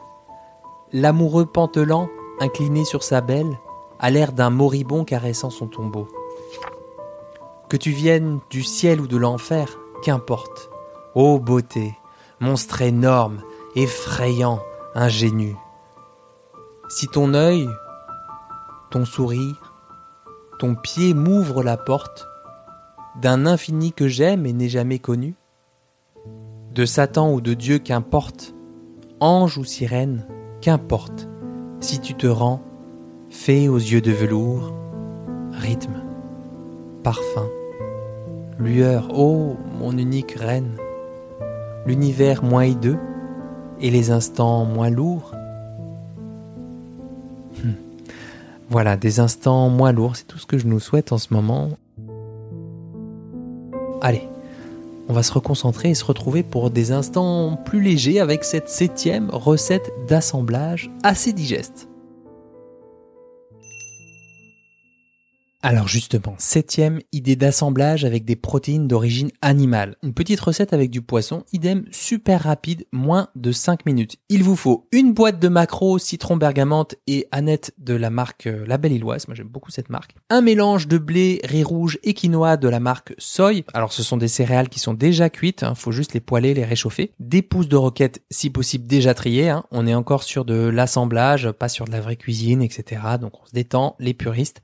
L'amoureux 0.91 1.47
pantelant, 1.47 2.09
incliné 2.39 2.85
sur 2.85 3.01
sa 3.01 3.21
belle, 3.21 3.57
à 3.99 4.11
l'air 4.11 4.33
d'un 4.33 4.51
moribond 4.51 5.03
caressant 5.03 5.49
son 5.49 5.65
tombeau. 5.65 6.07
Que 7.69 7.77
tu 7.77 7.89
viennes 7.89 8.39
du 8.51 8.61
ciel 8.61 9.01
ou 9.01 9.07
de 9.07 9.17
l'enfer, 9.17 9.79
qu'importe. 10.03 10.69
Ô 11.15 11.39
beauté, 11.39 11.97
monstre 12.39 12.83
énorme, 12.83 13.41
effrayant, 13.75 14.59
ingénu. 14.93 15.55
Si 16.87 17.07
ton 17.07 17.33
œil, 17.33 17.67
ton 18.91 19.05
sourire, 19.05 19.72
ton 20.63 20.75
pied 20.75 21.13
m'ouvre 21.13 21.61
la 21.61 21.75
porte 21.75 22.25
d'un 23.21 23.45
infini 23.45 23.91
que 23.91 24.07
j'aime 24.07 24.45
et 24.45 24.53
n'ai 24.53 24.69
jamais 24.69 24.97
connu, 24.97 25.35
de 26.73 26.85
Satan 26.85 27.33
ou 27.33 27.41
de 27.41 27.53
Dieu 27.53 27.79
qu'importe, 27.79 28.55
ange 29.19 29.57
ou 29.57 29.65
sirène, 29.65 30.25
qu'importe, 30.61 31.27
si 31.81 31.99
tu 31.99 32.15
te 32.15 32.27
rends, 32.27 32.61
fée 33.29 33.67
aux 33.67 33.77
yeux 33.77 33.99
de 33.99 34.13
velours, 34.13 34.73
rythme, 35.51 36.01
parfum, 37.03 37.49
lueur, 38.57 39.09
ô 39.19 39.57
mon 39.77 39.97
unique 39.97 40.31
reine, 40.31 40.77
l'univers 41.85 42.41
moins 42.41 42.63
hideux 42.63 42.99
et 43.81 43.91
les 43.91 44.11
instants 44.11 44.63
moins 44.63 44.89
lourds. 44.89 45.33
Voilà, 48.73 48.97
des 48.97 49.19
instants 49.19 49.69
moins 49.69 49.91
lourds, 49.91 50.15
c'est 50.15 50.25
tout 50.25 50.39
ce 50.39 50.47
que 50.47 50.57
je 50.57 50.65
nous 50.65 50.79
souhaite 50.79 51.11
en 51.11 51.19
ce 51.19 51.31
moment. 51.31 51.77
Allez, 54.01 54.27
on 55.07 55.13
va 55.13 55.21
se 55.21 55.31
reconcentrer 55.31 55.91
et 55.91 55.93
se 55.93 56.03
retrouver 56.03 56.41
pour 56.41 56.71
des 56.71 56.91
instants 56.91 57.55
plus 57.55 57.83
légers 57.83 58.19
avec 58.19 58.43
cette 58.43 58.69
septième 58.69 59.29
recette 59.29 59.91
d'assemblage 60.07 60.89
assez 61.03 61.33
digeste. 61.33 61.87
Alors 65.65 65.87
justement, 65.87 66.35
septième 66.39 66.99
idée 67.13 67.37
d'assemblage 67.37 68.03
avec 68.03 68.25
des 68.25 68.35
protéines 68.35 68.89
d'origine 68.89 69.31
animale. 69.41 69.95
Une 70.03 70.13
petite 70.13 70.41
recette 70.41 70.73
avec 70.73 70.89
du 70.89 71.01
poisson, 71.01 71.45
idem 71.53 71.85
super 71.89 72.43
rapide, 72.43 72.85
moins 72.91 73.29
de 73.35 73.53
5 73.53 73.85
minutes. 73.85 74.17
Il 74.27 74.43
vous 74.43 74.57
faut 74.57 74.89
une 74.91 75.13
boîte 75.13 75.39
de 75.39 75.47
maquereau, 75.47 75.99
citron 75.99 76.35
bergamote 76.35 76.95
et 77.07 77.29
Annette 77.31 77.73
de 77.77 77.93
la 77.93 78.09
marque 78.09 78.47
euh, 78.47 78.65
La 78.67 78.77
Belle 78.77 78.91
Illoise, 78.91 79.29
moi 79.29 79.35
j'aime 79.35 79.47
beaucoup 79.47 79.71
cette 79.71 79.89
marque. 79.89 80.15
Un 80.29 80.41
mélange 80.41 80.89
de 80.89 80.97
blé, 80.97 81.39
riz 81.45 81.63
rouge 81.63 81.97
et 82.03 82.13
quinoa 82.13 82.57
de 82.57 82.67
la 82.67 82.81
marque 82.81 83.15
Soy. 83.17 83.63
Alors 83.73 83.93
ce 83.93 84.03
sont 84.03 84.17
des 84.17 84.27
céréales 84.27 84.67
qui 84.67 84.81
sont 84.81 84.93
déjà 84.93 85.29
cuites, 85.29 85.63
hein, 85.63 85.75
faut 85.75 85.93
juste 85.93 86.13
les 86.13 86.19
poêler, 86.19 86.53
les 86.53 86.65
réchauffer. 86.65 87.13
Des 87.21 87.41
pousses 87.41 87.69
de 87.69 87.77
roquette, 87.77 88.21
si 88.29 88.49
possible 88.49 88.85
déjà 88.85 89.13
triées, 89.13 89.47
hein. 89.47 89.63
on 89.71 89.87
est 89.87 89.95
encore 89.95 90.23
sur 90.23 90.43
de 90.43 90.55
l'assemblage, 90.55 91.49
pas 91.51 91.69
sur 91.69 91.85
de 91.85 91.91
la 91.91 92.01
vraie 92.01 92.17
cuisine, 92.17 92.61
etc. 92.61 93.01
Donc 93.21 93.41
on 93.41 93.45
se 93.45 93.53
détend, 93.53 93.95
les 93.97 94.13
puristes. 94.13 94.61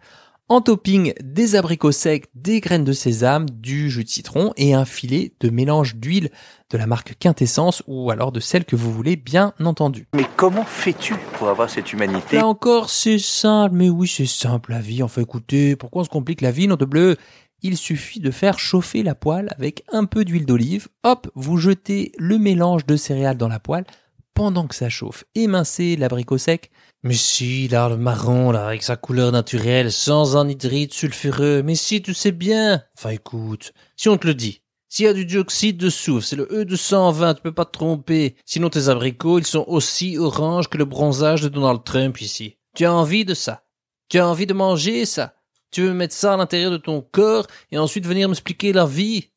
En 0.51 0.61
topping, 0.61 1.13
des 1.23 1.55
abricots 1.55 1.91
secs, 1.91 2.25
des 2.33 2.59
graines 2.59 2.83
de 2.83 2.91
sésame, 2.91 3.47
du 3.51 3.87
jus 3.91 4.03
de 4.03 4.09
citron 4.09 4.51
et 4.57 4.73
un 4.73 4.83
filet 4.83 5.31
de 5.41 5.51
mélange 5.51 5.97
d'huile 5.97 6.31
de 6.71 6.77
la 6.79 6.87
marque 6.87 7.13
Quintessence 7.19 7.83
ou 7.85 8.09
alors 8.09 8.31
de 8.31 8.39
celle 8.39 8.65
que 8.65 8.75
vous 8.75 8.91
voulez 8.91 9.15
bien 9.15 9.53
entendu. 9.63 10.07
Mais 10.15 10.25
comment 10.37 10.63
fais-tu 10.63 11.13
pour 11.37 11.49
avoir 11.49 11.69
cette 11.69 11.93
humanité? 11.93 12.37
Là 12.37 12.47
encore, 12.47 12.89
c'est 12.89 13.19
simple, 13.19 13.75
mais 13.75 13.89
oui, 13.89 14.07
c'est 14.07 14.25
simple 14.25 14.71
la 14.71 14.79
vie. 14.79 15.03
Enfin 15.03 15.21
écoutez, 15.21 15.75
pourquoi 15.75 16.01
on 16.01 16.05
se 16.05 16.09
complique 16.09 16.41
la 16.41 16.49
vie, 16.49 16.67
de 16.67 16.85
bleu? 16.85 17.15
Il 17.61 17.77
suffit 17.77 18.19
de 18.19 18.31
faire 18.31 18.57
chauffer 18.57 19.03
la 19.03 19.13
poêle 19.13 19.49
avec 19.55 19.83
un 19.91 20.05
peu 20.05 20.25
d'huile 20.25 20.47
d'olive. 20.47 20.87
Hop, 21.03 21.29
vous 21.35 21.57
jetez 21.57 22.11
le 22.17 22.39
mélange 22.39 22.87
de 22.87 22.95
céréales 22.95 23.37
dans 23.37 23.49
la 23.49 23.59
poêle. 23.59 23.85
Pendant 24.33 24.65
que 24.65 24.73
ça 24.73 24.89
chauffe, 24.89 25.25
émincez 25.35 25.95
l'abricot 25.95 26.39
sec, 26.39 26.71
mais 27.01 27.13
si, 27.13 27.69
là, 27.69 27.87
le 27.87 27.95
marron, 27.95 28.51
là, 28.51 28.67
avec 28.67 28.83
sa 28.83 28.97
couleur 28.97 29.31
naturelle, 29.31 29.91
sans 29.91 30.35
anhydride 30.35 30.91
sulfureux. 30.91 31.63
Mais 31.63 31.75
si, 31.75 32.01
tu 32.01 32.13
sais 32.13 32.33
bien. 32.33 32.83
Enfin, 32.97 33.11
écoute, 33.11 33.73
si 33.95 34.09
on 34.09 34.17
te 34.17 34.27
le 34.27 34.33
dit. 34.33 34.61
S'il 34.91 35.05
y 35.05 35.07
a 35.07 35.13
du 35.13 35.25
dioxyde 35.25 35.77
de 35.77 35.89
soufre, 35.89 36.25
c'est 36.25 36.35
le 36.35 36.47
E220, 36.47 37.35
tu 37.35 37.41
peux 37.43 37.53
pas 37.53 37.65
te 37.65 37.71
tromper. 37.71 38.35
Sinon, 38.43 38.71
tes 38.71 38.89
abricots, 38.89 39.37
ils 39.37 39.45
sont 39.45 39.63
aussi 39.67 40.17
oranges 40.17 40.67
que 40.67 40.79
le 40.79 40.85
bronzage 40.85 41.43
de 41.43 41.47
Donald 41.47 41.83
Trump 41.83 42.19
ici. 42.21 42.57
Tu 42.75 42.85
as 42.85 42.93
envie 42.93 43.23
de 43.23 43.35
ça. 43.35 43.65
Tu 44.09 44.17
as 44.17 44.27
envie 44.27 44.47
de 44.47 44.53
manger 44.53 45.05
ça. 45.05 45.35
Tu 45.71 45.83
veux 45.83 45.93
mettre 45.93 46.15
ça 46.15 46.33
à 46.33 46.37
l'intérieur 46.37 46.71
de 46.71 46.77
ton 46.77 47.01
corps 47.01 47.45
et 47.71 47.77
ensuite 47.77 48.07
venir 48.07 48.27
m'expliquer 48.27 48.73
la 48.73 48.87
vie. 48.87 49.29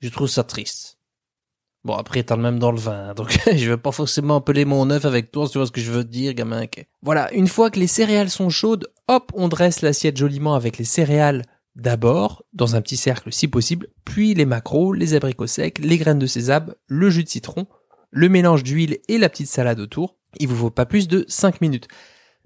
Je 0.00 0.08
trouve 0.08 0.28
ça 0.28 0.44
triste. 0.44 0.93
Bon, 1.84 1.94
après, 1.94 2.22
t'as 2.22 2.36
le 2.36 2.42
même 2.42 2.58
dans 2.58 2.72
le 2.72 2.78
vin, 2.78 3.10
hein, 3.10 3.14
donc 3.14 3.38
je 3.54 3.70
vais 3.70 3.76
pas 3.76 3.92
forcément 3.92 4.36
appeler 4.36 4.64
mon 4.64 4.88
œuf 4.90 5.04
avec 5.04 5.30
toi, 5.30 5.46
si 5.46 5.52
tu 5.52 5.58
vois 5.58 5.66
ce 5.66 5.72
que 5.72 5.82
je 5.82 5.90
veux 5.90 6.04
dire, 6.04 6.32
gamin. 6.32 6.64
Voilà, 7.02 7.32
une 7.34 7.46
fois 7.46 7.70
que 7.70 7.78
les 7.78 7.86
céréales 7.86 8.30
sont 8.30 8.48
chaudes, 8.48 8.90
hop, 9.06 9.30
on 9.34 9.48
dresse 9.48 9.82
l'assiette 9.82 10.16
joliment 10.16 10.54
avec 10.54 10.78
les 10.78 10.84
céréales 10.84 11.42
d'abord, 11.76 12.44
dans 12.52 12.76
un 12.76 12.80
petit 12.80 12.96
cercle 12.96 13.32
si 13.32 13.48
possible, 13.48 13.88
puis 14.04 14.32
les 14.32 14.46
macros, 14.46 14.92
les 14.94 15.14
abricots 15.14 15.46
secs, 15.46 15.78
les 15.78 15.98
graines 15.98 16.18
de 16.18 16.26
sésame, 16.26 16.74
le 16.86 17.10
jus 17.10 17.24
de 17.24 17.28
citron, 17.28 17.66
le 18.10 18.28
mélange 18.28 18.62
d'huile 18.62 18.98
et 19.08 19.18
la 19.18 19.28
petite 19.28 19.48
salade 19.48 19.80
autour. 19.80 20.16
Il 20.38 20.48
vous 20.48 20.56
faut 20.56 20.70
pas 20.70 20.86
plus 20.86 21.08
de 21.08 21.24
5 21.28 21.60
minutes. 21.60 21.88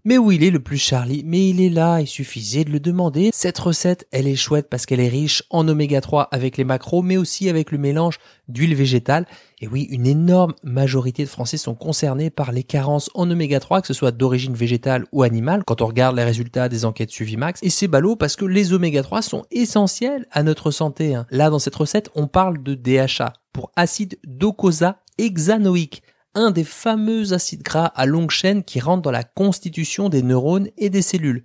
Mais 0.08 0.16
où 0.16 0.32
il 0.32 0.42
est 0.42 0.50
le 0.50 0.58
plus 0.58 0.78
Charlie? 0.78 1.22
Mais 1.26 1.50
il 1.50 1.60
est 1.60 1.68
là, 1.68 2.00
il 2.00 2.06
suffisait 2.06 2.64
de 2.64 2.70
le 2.70 2.80
demander. 2.80 3.28
Cette 3.34 3.58
recette, 3.58 4.08
elle 4.10 4.26
est 4.26 4.36
chouette 4.36 4.70
parce 4.70 4.86
qu'elle 4.86 5.00
est 5.00 5.08
riche 5.08 5.42
en 5.50 5.68
oméga 5.68 6.00
3 6.00 6.28
avec 6.32 6.56
les 6.56 6.64
macros, 6.64 7.02
mais 7.02 7.18
aussi 7.18 7.50
avec 7.50 7.70
le 7.70 7.76
mélange 7.76 8.18
d'huile 8.48 8.74
végétale. 8.74 9.26
Et 9.60 9.68
oui, 9.68 9.82
une 9.90 10.06
énorme 10.06 10.54
majorité 10.62 11.24
de 11.24 11.28
Français 11.28 11.58
sont 11.58 11.74
concernés 11.74 12.30
par 12.30 12.52
les 12.52 12.62
carences 12.62 13.10
en 13.12 13.30
oméga 13.30 13.60
3, 13.60 13.82
que 13.82 13.86
ce 13.86 13.92
soit 13.92 14.10
d'origine 14.10 14.54
végétale 14.54 15.04
ou 15.12 15.24
animale, 15.24 15.62
quand 15.66 15.82
on 15.82 15.86
regarde 15.86 16.16
les 16.16 16.24
résultats 16.24 16.70
des 16.70 16.86
enquêtes 16.86 17.10
suivies 17.10 17.36
max. 17.36 17.60
Et 17.62 17.68
c'est 17.68 17.86
ballot 17.86 18.16
parce 18.16 18.36
que 18.36 18.46
les 18.46 18.72
oméga 18.72 19.02
3 19.02 19.20
sont 19.20 19.44
essentiels 19.50 20.24
à 20.30 20.42
notre 20.42 20.70
santé. 20.70 21.16
Hein. 21.16 21.26
Là, 21.30 21.50
dans 21.50 21.58
cette 21.58 21.76
recette, 21.76 22.08
on 22.14 22.28
parle 22.28 22.62
de 22.62 22.74
DHA 22.74 23.34
pour 23.52 23.72
acide 23.76 24.18
docosahexanoïque 24.24 25.02
hexanoïque 25.18 26.02
des 26.50 26.64
fameux 26.64 27.32
acides 27.32 27.62
gras 27.62 27.86
à 27.86 28.06
longue 28.06 28.30
chaîne 28.30 28.62
qui 28.62 28.80
rentrent 28.80 29.02
dans 29.02 29.10
la 29.10 29.24
constitution 29.24 30.08
des 30.08 30.22
neurones 30.22 30.68
et 30.76 30.90
des 30.90 31.02
cellules. 31.02 31.44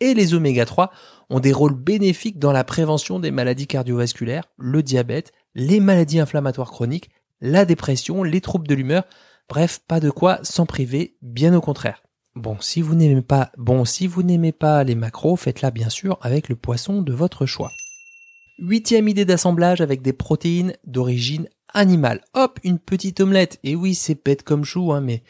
Et 0.00 0.14
les 0.14 0.34
oméga 0.34 0.64
3 0.64 0.90
ont 1.28 1.40
des 1.40 1.52
rôles 1.52 1.74
bénéfiques 1.74 2.38
dans 2.38 2.52
la 2.52 2.64
prévention 2.64 3.20
des 3.20 3.30
maladies 3.30 3.66
cardiovasculaires, 3.66 4.44
le 4.56 4.82
diabète, 4.82 5.32
les 5.54 5.78
maladies 5.78 6.20
inflammatoires 6.20 6.70
chroniques, 6.70 7.10
la 7.40 7.64
dépression, 7.64 8.22
les 8.22 8.40
troubles 8.40 8.66
de 8.66 8.74
l'humeur, 8.74 9.04
bref, 9.48 9.80
pas 9.86 10.00
de 10.00 10.10
quoi 10.10 10.40
s'en 10.42 10.66
priver, 10.66 11.16
bien 11.22 11.54
au 11.54 11.60
contraire. 11.60 12.02
Bon, 12.34 12.56
si 12.60 12.80
vous 12.80 12.94
n'aimez 12.94 13.22
pas, 13.22 13.50
bon, 13.58 13.84
si 13.84 14.06
vous 14.06 14.22
n'aimez 14.22 14.52
pas 14.52 14.84
les 14.84 14.94
macros, 14.94 15.36
faites-la 15.36 15.70
bien 15.70 15.88
sûr 15.88 16.18
avec 16.22 16.48
le 16.48 16.56
poisson 16.56 17.02
de 17.02 17.12
votre 17.12 17.44
choix. 17.44 17.70
Huitième 18.58 19.08
idée 19.08 19.24
d'assemblage 19.24 19.80
avec 19.80 20.02
des 20.02 20.12
protéines 20.12 20.74
d'origine 20.84 21.48
animal. 21.74 22.22
Hop, 22.34 22.58
une 22.64 22.78
petite 22.78 23.20
omelette. 23.20 23.58
Et 23.64 23.76
oui, 23.76 23.94
c'est 23.94 24.22
bête 24.24 24.42
comme 24.42 24.64
chou, 24.64 24.92
hein, 24.92 25.00
mais 25.00 25.22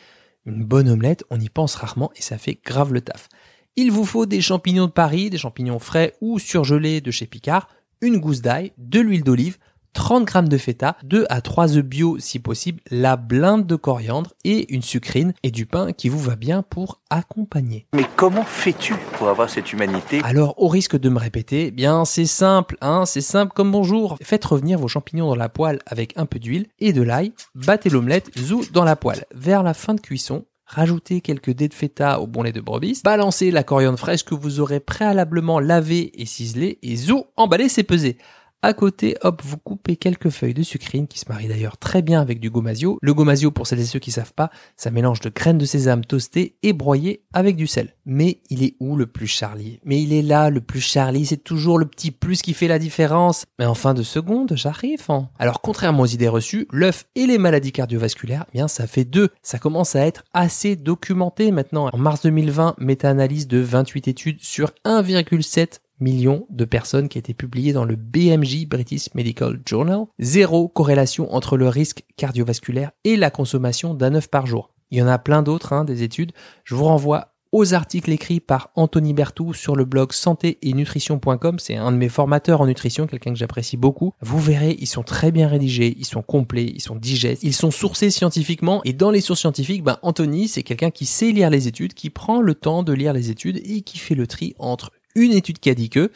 une 0.47 0.65
bonne 0.65 0.89
omelette, 0.89 1.25
on 1.31 1.39
y 1.39 1.49
pense 1.49 1.75
rarement 1.75 2.11
et 2.17 2.23
ça 2.23 2.39
fait 2.39 2.59
grave 2.65 2.93
le 2.93 3.01
taf. 3.01 3.29
Il 3.77 3.93
vous 3.93 4.05
faut 4.05 4.27
des 4.27 4.41
champignons 4.41 4.87
de 4.87 4.93
Paris, 4.93 5.31
des 5.31 5.39
champignons 5.39 5.79
frais 5.79 6.15
ou 6.21 6.39
surgelés 6.39 7.01
de 7.01 7.11
chez 7.11 7.27
Picard, 7.27 7.69
une 8.01 8.19
gousse 8.19 8.41
d'ail, 8.41 8.73
de 8.79 9.01
l'huile 9.01 9.23
d'olive, 9.23 9.59
30 9.93 10.25
grammes 10.25 10.49
de 10.49 10.59
feta, 10.59 10.97
2 11.05 11.27
à 11.29 11.41
3 11.41 11.77
œufs 11.77 11.85
bio 11.85 12.19
si 12.19 12.39
possible, 12.39 12.81
la 12.91 13.17
blinde 13.17 13.67
de 13.67 13.77
coriandre 13.77 14.33
et 14.45 14.73
une 14.73 14.83
sucrine 14.83 15.35
et 15.43 15.51
du 15.51 15.67
pain 15.67 15.93
qui 15.93 16.09
vous 16.09 16.19
va 16.19 16.37
bien 16.37 16.63
pour 16.63 17.01
accompagner. 17.11 17.87
Mais 17.95 18.07
comment 18.17 18.45
fais-tu 18.45 18.95
pour 19.15 19.29
avoir 19.29 19.51
cette 19.51 19.73
humanité? 19.73 20.21
Alors, 20.25 20.55
au 20.63 20.69
risque 20.69 20.99
de 20.99 21.09
me 21.09 21.19
répéter, 21.19 21.67
eh 21.67 21.71
bien 21.71 22.05
c'est 22.05 22.27
simple, 22.27 22.77
hein, 22.81 23.05
c'est 23.07 23.21
simple 23.21 23.53
comme 23.55 23.73
bonjour. 23.73 24.17
Faites 24.23 24.45
revenir 24.45 24.79
vos 24.79 24.89
champignons 24.89 25.29
dans 25.29 25.35
la 25.37 25.49
poêle 25.49 25.81
avec 25.87 26.17
un 26.17 26.27
peu 26.27 26.39
d'huile 26.39 26.67
et 26.79 26.93
de 26.93 27.03
l'ail, 27.03 27.33
battez 27.55 27.91
l'omelette, 27.91 28.31
zou 28.39 28.65
dans 28.73 28.85
la 28.85 28.97
poêle. 28.97 29.25
Vers 29.35 29.63
la 29.63 29.75
fin 29.75 29.95
de 29.95 30.01
cuisson, 30.01 30.45
rajoutez 30.67 31.21
quelques 31.21 31.51
dés 31.51 31.69
de 31.69 31.75
feta 31.75 32.21
au 32.21 32.27
bon 32.27 32.43
lait 32.43 32.53
de 32.53 32.61
brebis, 32.61 33.01
balancez 33.05 33.51
la 33.51 33.65
coriandre 33.65 33.99
fraîche 33.99 34.25
que 34.25 34.35
vous 34.35 34.61
aurez 34.61 34.79
préalablement 34.81 35.59
lavée 35.59 36.13
et 36.21 36.27
ciselée 36.27 36.79
et 36.83 36.97
zou, 36.97 37.25
emballez, 37.37 37.69
c'est 37.69 37.83
pesé. 37.83 38.19
À 38.63 38.75
côté, 38.75 39.17
hop, 39.23 39.41
vous 39.43 39.57
coupez 39.57 39.97
quelques 39.97 40.29
feuilles 40.29 40.53
de 40.53 40.63
sucrine 40.63 41.09
qui 41.09 41.19
se 41.19 41.25
marient 41.31 41.49
d'ailleurs 41.49 41.79
très 41.79 42.03
bien 42.03 42.21
avec 42.21 42.41
du 42.41 42.51
gomasio. 42.51 42.99
Le 43.01 43.15
gomasio, 43.15 43.51
pour 43.51 43.67
celles 43.67 43.81
et 43.81 43.87
ceux 43.87 44.01
qui 44.01 44.11
savent 44.11 44.35
pas, 44.35 44.51
ça 44.77 44.91
mélange 44.91 45.21
de 45.21 45.31
graines 45.31 45.57
de 45.57 45.65
sésame 45.65 46.05
toastées 46.05 46.57
et 46.63 46.75
broyées 46.75 47.23
avec 47.33 47.57
du 47.57 47.67
sel. 47.67 47.95
Mais 48.05 48.43
il 48.51 48.63
est 48.63 48.75
où 48.79 48.97
le 48.97 49.07
plus 49.07 49.29
Charlie? 49.29 49.81
Mais 49.85 50.03
il 50.03 50.13
est 50.13 50.21
là, 50.21 50.51
le 50.51 50.61
plus 50.61 50.83
Charlie, 50.83 51.25
c'est 51.25 51.39
toujours 51.39 51.79
le 51.79 51.87
petit 51.87 52.11
plus 52.11 52.43
qui 52.43 52.53
fait 52.53 52.69
la 52.69 52.79
différence. 52.79 53.47
Mais 53.59 53.65
en 53.65 53.73
fin 53.73 53.95
de 53.95 54.03
seconde, 54.03 54.53
j'arrive. 54.57 55.07
Hein. 55.09 55.31
Alors 55.39 55.63
contrairement 55.63 56.03
aux 56.03 56.07
idées 56.07 56.29
reçues, 56.29 56.69
l'œuf 56.71 57.07
et 57.15 57.27
les 57.27 57.39
maladies 57.39 57.73
cardiovasculaires, 57.73 58.45
eh 58.51 58.59
bien 58.59 58.69
ça 58.69 58.87
fait 58.87 59.07
deux. 59.07 59.31
Ça 59.41 59.59
commence 59.59 59.97
à 59.97 60.07
être 60.07 60.25
assez 60.35 60.77
documenté 60.77 61.51
maintenant. 61.51 61.89
En 61.95 61.99
mars 61.99 62.21
2020, 62.25 62.75
méta-analyse 62.77 63.49
de 63.49 63.59
28 63.59 64.09
études 64.09 64.43
sur 64.43 64.73
1,7 64.85 65.81
millions 66.01 66.47
de 66.51 66.65
personnes 66.65 67.09
qui 67.09 67.19
a 67.19 67.21
été 67.21 67.35
publiées 67.35 67.73
dans 67.73 67.85
le 67.85 67.97
BMJ 67.97 68.67
British 68.67 69.15
Medical 69.15 69.61
Journal. 69.67 70.07
Zéro 70.19 70.69
corrélation 70.69 71.33
entre 71.35 71.57
le 71.57 71.69
risque 71.69 72.05
cardiovasculaire 72.17 72.91
et 73.05 73.17
la 73.17 73.31
consommation 73.31 73.95
d'un 73.95 74.15
œuf 74.15 74.29
par 74.29 74.47
jour. 74.47 74.71
Il 74.91 74.99
y 74.99 75.03
en 75.03 75.09
a 75.09 75.19
plein 75.19 75.43
d'autres, 75.43 75.73
hein, 75.73 75.85
des 75.85 76.03
études. 76.03 76.33
Je 76.65 76.75
vous 76.75 76.85
renvoie 76.85 77.31
aux 77.53 77.75
articles 77.75 78.11
écrits 78.13 78.41
par 78.41 78.71
Anthony 78.77 79.13
Bertou 79.13 79.55
sur 79.55 79.75
le 79.75 79.85
blog 79.85 80.13
santé 80.13 80.59
et 80.63 80.73
nutrition.com. 80.73 81.59
C'est 81.59 81.77
un 81.77 81.91
de 81.91 81.97
mes 81.97 82.09
formateurs 82.09 82.61
en 82.61 82.67
nutrition, 82.67 83.07
quelqu'un 83.07 83.33
que 83.33 83.39
j'apprécie 83.39 83.77
beaucoup. 83.77 84.13
Vous 84.21 84.39
verrez, 84.39 84.77
ils 84.79 84.87
sont 84.87 85.03
très 85.03 85.33
bien 85.33 85.49
rédigés, 85.49 85.97
ils 85.99 86.07
sont 86.07 86.23
complets, 86.23 86.71
ils 86.73 86.81
sont 86.81 86.97
digestes, 86.97 87.43
ils 87.43 87.55
sont 87.55 87.71
sourcés 87.71 88.11
scientifiquement. 88.11 88.83
Et 88.85 88.93
dans 88.93 89.11
les 89.11 89.21
sources 89.21 89.41
scientifiques, 89.41 89.83
ben, 89.83 89.99
Anthony, 90.03 90.49
c'est 90.49 90.63
quelqu'un 90.63 90.91
qui 90.91 91.07
sait 91.07 91.33
lire 91.33 91.51
les 91.51 91.67
études, 91.67 91.95
qui 91.95 92.11
prend 92.11 92.41
le 92.41 92.55
temps 92.55 92.83
de 92.83 92.93
lire 92.93 93.13
les 93.13 93.31
études 93.31 93.61
et 93.65 93.83
qui 93.83 93.99
fait 93.99 94.15
le 94.15 94.27
tri 94.27 94.55
entre 94.59 94.93
une 95.15 95.33
étude 95.33 95.59
qui 95.59 95.71
a 95.71 95.75
dit 95.75 95.91
que 95.91 96.11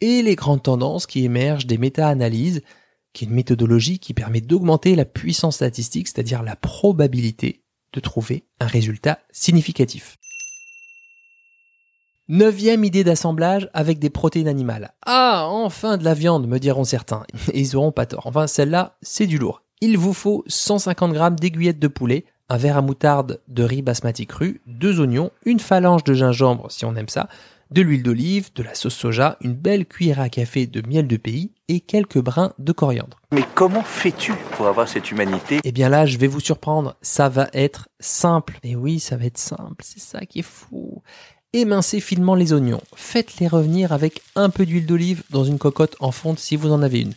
et 0.00 0.22
les 0.22 0.36
grandes 0.36 0.62
tendances 0.62 1.06
qui 1.06 1.24
émergent 1.24 1.66
des 1.66 1.78
méta-analyses, 1.78 2.62
qui 3.12 3.24
est 3.24 3.28
une 3.28 3.34
méthodologie 3.34 3.98
qui 3.98 4.14
permet 4.14 4.40
d'augmenter 4.40 4.94
la 4.94 5.04
puissance 5.04 5.56
statistique, 5.56 6.08
c'est-à-dire 6.08 6.42
la 6.42 6.56
probabilité 6.56 7.62
de 7.92 8.00
trouver 8.00 8.44
un 8.60 8.66
résultat 8.66 9.18
significatif. 9.30 10.16
Neuvième 12.28 12.84
idée 12.84 13.02
d'assemblage 13.02 13.68
avec 13.74 13.98
des 13.98 14.08
protéines 14.08 14.46
animales. 14.46 14.92
Ah, 15.04 15.46
enfin 15.48 15.96
de 15.96 16.04
la 16.04 16.14
viande, 16.14 16.46
me 16.46 16.58
diront 16.58 16.84
certains. 16.84 17.24
Ils 17.54 17.74
auront 17.74 17.90
pas 17.90 18.06
tort. 18.06 18.28
Enfin, 18.28 18.46
celle-là, 18.46 18.96
c'est 19.02 19.26
du 19.26 19.36
lourd. 19.36 19.62
Il 19.80 19.98
vous 19.98 20.12
faut 20.12 20.44
150 20.46 21.12
grammes 21.12 21.40
d'aiguillettes 21.40 21.80
de 21.80 21.88
poulet, 21.88 22.24
un 22.48 22.56
verre 22.56 22.76
à 22.76 22.82
moutarde 22.82 23.40
de 23.48 23.64
riz 23.64 23.82
basmati 23.82 24.26
cru, 24.26 24.60
deux 24.66 25.00
oignons, 25.00 25.32
une 25.44 25.58
phalange 25.58 26.04
de 26.04 26.14
gingembre 26.14 26.70
si 26.70 26.84
on 26.84 26.94
aime 26.94 27.08
ça, 27.08 27.28
de 27.70 27.82
l'huile 27.82 28.02
d'olive, 28.02 28.50
de 28.54 28.62
la 28.62 28.74
sauce 28.74 28.94
soja, 28.94 29.36
une 29.40 29.54
belle 29.54 29.86
cuillère 29.86 30.20
à 30.20 30.28
café 30.28 30.66
de 30.66 30.86
miel 30.86 31.06
de 31.06 31.16
pays 31.16 31.52
et 31.68 31.80
quelques 31.80 32.18
brins 32.18 32.52
de 32.58 32.72
coriandre. 32.72 33.20
Mais 33.32 33.44
comment 33.54 33.82
fais-tu 33.82 34.32
pour 34.52 34.66
avoir 34.66 34.88
cette 34.88 35.10
humanité? 35.10 35.60
Eh 35.62 35.72
bien 35.72 35.88
là, 35.88 36.04
je 36.04 36.18
vais 36.18 36.26
vous 36.26 36.40
surprendre, 36.40 36.96
ça 37.00 37.28
va 37.28 37.48
être 37.52 37.88
simple. 38.00 38.58
Et 38.64 38.74
oui, 38.74 38.98
ça 38.98 39.16
va 39.16 39.26
être 39.26 39.38
simple, 39.38 39.84
c'est 39.84 40.00
ça 40.00 40.26
qui 40.26 40.40
est 40.40 40.42
fou. 40.42 41.02
Émincez 41.52 42.00
finement 42.00 42.34
les 42.34 42.52
oignons, 42.52 42.82
faites-les 42.94 43.48
revenir 43.48 43.92
avec 43.92 44.22
un 44.36 44.50
peu 44.50 44.66
d'huile 44.66 44.86
d'olive 44.86 45.22
dans 45.30 45.44
une 45.44 45.58
cocotte 45.58 45.96
en 46.00 46.12
fonte 46.12 46.38
si 46.38 46.56
vous 46.56 46.72
en 46.72 46.82
avez 46.82 47.00
une. 47.00 47.14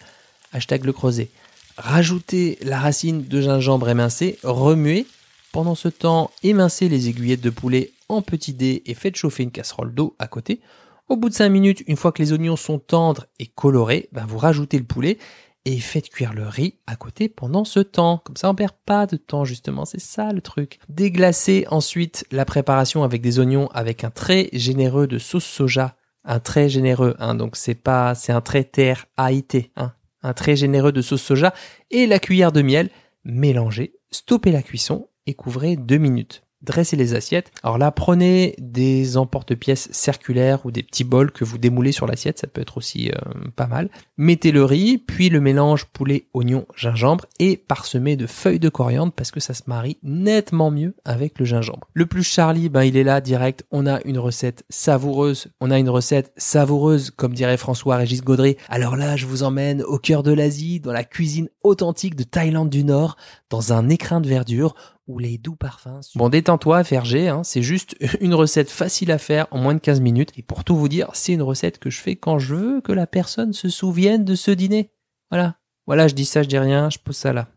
Hashtag 0.52 0.86
le 0.86 0.94
creuset. 0.94 1.30
Rajoutez 1.78 2.60
la 2.62 2.80
racine 2.80 3.26
de 3.26 3.42
gingembre 3.42 3.90
émincée, 3.90 4.38
remuez. 4.44 5.08
Pendant 5.52 5.76
ce 5.76 5.88
temps, 5.88 6.32
émincez 6.42 6.90
les 6.90 7.10
aiguillettes 7.10 7.42
de 7.42 7.52
poulet 7.52 7.92
en 8.16 8.22
petit 8.22 8.54
dés 8.54 8.84
et 8.86 8.94
faites 8.94 9.16
chauffer 9.16 9.44
une 9.44 9.52
casserole 9.52 9.94
d'eau 9.94 10.16
à 10.20 10.28
côté. 10.28 10.62
Au 11.10 11.18
bout 11.18 11.30
de 11.30 11.34
5 11.34 11.50
minutes, 11.50 11.84
une 11.88 11.98
fois 11.98 12.12
que 12.12 12.22
les 12.22 12.32
oignons 12.32 12.56
sont 12.56 12.80
tendres 12.80 13.28
et 13.40 13.48
colorés, 13.48 14.10
ben 14.14 14.26
vous 14.26 14.38
rajoutez 14.38 14.78
le 14.78 14.86
poulet 14.86 15.18
et 15.66 15.80
faites 15.80 16.10
cuire 16.10 16.34
le 16.34 16.48
riz 16.48 16.80
à 16.88 16.96
côté 16.96 17.30
pendant 17.30 17.66
ce 17.66 17.80
temps. 17.80 18.22
Comme 18.24 18.38
ça, 18.38 18.50
on 18.50 18.56
perd 18.56 18.74
pas 18.86 19.06
de 19.06 19.18
temps, 19.18 19.46
justement. 19.46 19.86
C'est 19.86 20.02
ça 20.02 20.32
le 20.32 20.42
truc. 20.42 20.80
Déglacez 20.90 21.66
ensuite 21.70 22.26
la 22.32 22.46
préparation 22.46 23.04
avec 23.04 23.22
des 23.22 23.40
oignons 23.40 23.68
avec 23.68 24.04
un 24.04 24.10
trait 24.10 24.50
généreux 24.54 25.08
de 25.08 25.20
sauce 25.20 25.46
soja. 25.46 25.96
Un 26.26 26.40
trait 26.40 26.70
généreux, 26.70 27.16
hein. 27.20 27.36
Donc 27.36 27.58
c'est 27.58 27.76
pas, 27.76 28.16
c'est 28.16 28.32
un 28.32 28.42
trait 28.42 28.64
terre 28.64 29.06
hein. 29.18 29.94
Un 30.22 30.34
trait 30.34 30.56
généreux 30.56 30.94
de 30.94 31.02
sauce 31.02 31.22
soja 31.22 31.54
et 31.92 32.08
la 32.08 32.20
cuillère 32.20 32.54
de 32.54 32.62
miel. 32.62 32.90
Mélangez, 33.26 33.96
stoppez 34.10 34.52
la 34.52 34.62
cuisson 34.62 35.10
et 35.28 35.34
couvrez 35.34 35.76
2 35.76 35.98
minutes 35.98 36.43
dressez 36.64 36.96
les 36.96 37.14
assiettes. 37.14 37.52
Alors 37.62 37.78
là, 37.78 37.92
prenez 37.92 38.56
des 38.58 39.18
emporte-pièces 39.18 39.90
circulaires 39.92 40.66
ou 40.66 40.72
des 40.72 40.84
petits 40.84 41.04
bols 41.04 41.32
que 41.32 41.44
vous 41.44 41.58
démoulez 41.58 41.92
sur 41.92 42.08
l'assiette, 42.08 42.40
ça 42.40 42.48
peut 42.48 42.62
être 42.62 42.78
aussi 42.78 43.10
euh, 43.10 43.50
pas 43.56 43.68
mal. 43.68 43.90
Mettez 44.18 44.52
le 44.52 44.64
riz, 44.64 44.98
puis 44.98 45.30
le 45.30 45.42
mélange 45.42 45.86
poulet, 45.86 46.28
oignon, 46.34 46.66
gingembre 46.76 47.26
et 47.40 47.58
parsemez 47.58 48.16
de 48.16 48.28
feuilles 48.28 48.60
de 48.60 48.70
coriandre 48.70 49.12
parce 49.12 49.32
que 49.32 49.40
ça 49.40 49.54
se 49.54 49.64
marie 49.68 49.98
nettement 50.04 50.72
mieux 50.72 50.96
avec 51.06 51.40
le 51.40 51.46
gingembre. 51.46 51.88
Le 51.94 52.06
plus 52.06 52.24
Charlie, 52.24 52.70
ben 52.70 52.84
il 52.84 52.98
est 52.98 53.04
là 53.04 53.22
direct. 53.22 53.66
On 53.72 53.86
a 53.86 54.02
une 54.06 54.18
recette 54.18 54.64
savoureuse. 54.70 55.48
On 55.60 55.72
a 55.72 55.80
une 55.80 55.90
recette 55.90 56.32
savoureuse, 56.38 57.12
comme 57.12 57.34
dirait 57.34 57.58
François-Régis 57.58 58.24
Gaudry. 58.24 58.58
Alors 58.70 58.96
là, 58.96 59.16
je 59.16 59.26
vous 59.26 59.44
emmène 59.44 59.84
au 59.84 59.98
cœur 59.98 60.24
de 60.24 60.32
l'Asie, 60.32 60.80
dans 60.80 60.92
la 60.92 61.04
cuisine 61.04 61.50
authentique 61.64 62.16
de 62.16 62.24
Thaïlande 62.24 62.70
du 62.70 62.84
Nord, 62.84 63.18
dans 63.50 63.74
un 63.74 63.90
écrin 63.90 64.22
de 64.22 64.28
verdure 64.28 64.76
ou 65.08 65.20
les 65.20 65.38
doux 65.38 65.56
parfums. 65.56 66.02
Bon, 66.16 66.30
détends-toi, 66.30 66.84
Ferger, 66.84 67.30
hein, 67.30 67.44
c'est 67.44 67.62
juste 67.62 67.96
une 68.22 68.34
recette 68.34 68.72
facile 68.72 69.12
à 69.12 69.18
faire 69.18 69.48
en 69.52 69.58
moins 69.58 69.74
de 69.74 69.80
15 69.80 70.02
minutes. 70.02 70.32
Et 70.38 70.42
pour 70.42 70.64
tout 70.64 70.76
vous 70.76 70.90
dire, 70.90 71.10
c'est 71.14 71.34
une 71.34 71.42
recette 71.42 71.80
que 71.80 71.90
je 71.90 72.00
fais 72.00 72.16
quand 72.16 72.40
je 72.40 72.56
veux 72.56 72.82
que 72.82 72.92
la 72.92 73.08
personne 73.08 73.54
se 73.54 73.70
souvienne 73.70 74.26
de 74.26 74.36
ce 74.36 74.52
dîner. 74.52 74.92
Voilà. 75.30 75.58
Voilà, 75.86 76.08
je 76.08 76.16
dis 76.16 76.26
ça, 76.26 76.44
je 76.44 76.48
dis 76.48 76.58
rien, 76.58 76.90
je 76.90 76.98
pose 77.00 77.18
ça 77.18 77.34
là. 77.34 77.50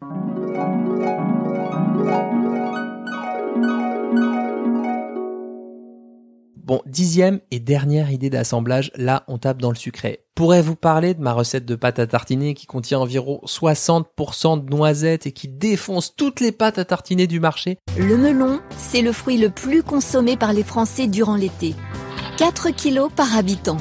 Bon, 6.67 6.83
dixième 6.85 7.39
et 7.53 7.61
dernière 7.61 8.11
idée 8.11 8.29
d'assemblage, 8.29 8.91
là 8.97 9.23
on 9.29 9.39
tape 9.39 9.63
dans 9.63 9.71
le 9.71 9.77
sucré. 9.77 10.25
Pourrais 10.35 10.63
vous 10.63 10.75
parler 10.75 11.15
de 11.15 11.23
ma 11.23 11.33
recette 11.33 11.65
de 11.65 11.77
pâte 11.77 12.01
à 12.01 12.09
tartiner 12.09 12.55
qui 12.55 12.67
contient 12.67 12.99
environ 12.99 13.41
60% 13.47 14.65
de 14.65 14.69
noisettes 14.69 15.29
et 15.29 15.33
qui 15.33 15.47
défonce 15.47 16.17
toutes 16.17 16.41
les 16.41 16.51
pâtes 16.51 16.79
à 16.79 16.85
tartiner 16.85 17.29
du 17.29 17.39
marché? 17.39 17.79
Le 17.97 18.17
melon, 18.17 18.59
c'est 18.77 19.01
le 19.01 19.13
fruit 19.13 19.39
le 19.39 19.51
plus 19.51 19.85
consommé 19.85 20.37
par 20.37 20.53
les 20.53 20.65
Français 20.65 21.07
durant 21.07 21.37
l'été. 21.37 21.77
4 22.37 22.71
kilos 22.71 23.13
par 23.15 23.37
habitant. 23.37 23.77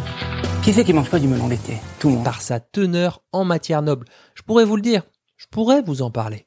Qui 0.61 0.71
c'est 0.71 0.83
qui 0.83 0.93
mange 0.93 1.09
pas 1.09 1.17
du 1.17 1.27
melon 1.27 1.47
l'été? 1.47 1.77
Tout 1.97 2.09
le 2.09 2.15
monde. 2.17 2.23
par 2.23 2.43
sa 2.43 2.59
teneur 2.59 3.23
en 3.31 3.45
matière 3.45 3.81
noble. 3.81 4.05
Je 4.35 4.43
pourrais 4.43 4.65
vous 4.65 4.75
le 4.75 4.83
dire, 4.83 5.01
je 5.37 5.47
pourrais 5.49 5.81
vous 5.81 6.03
en 6.03 6.11
parler. 6.11 6.45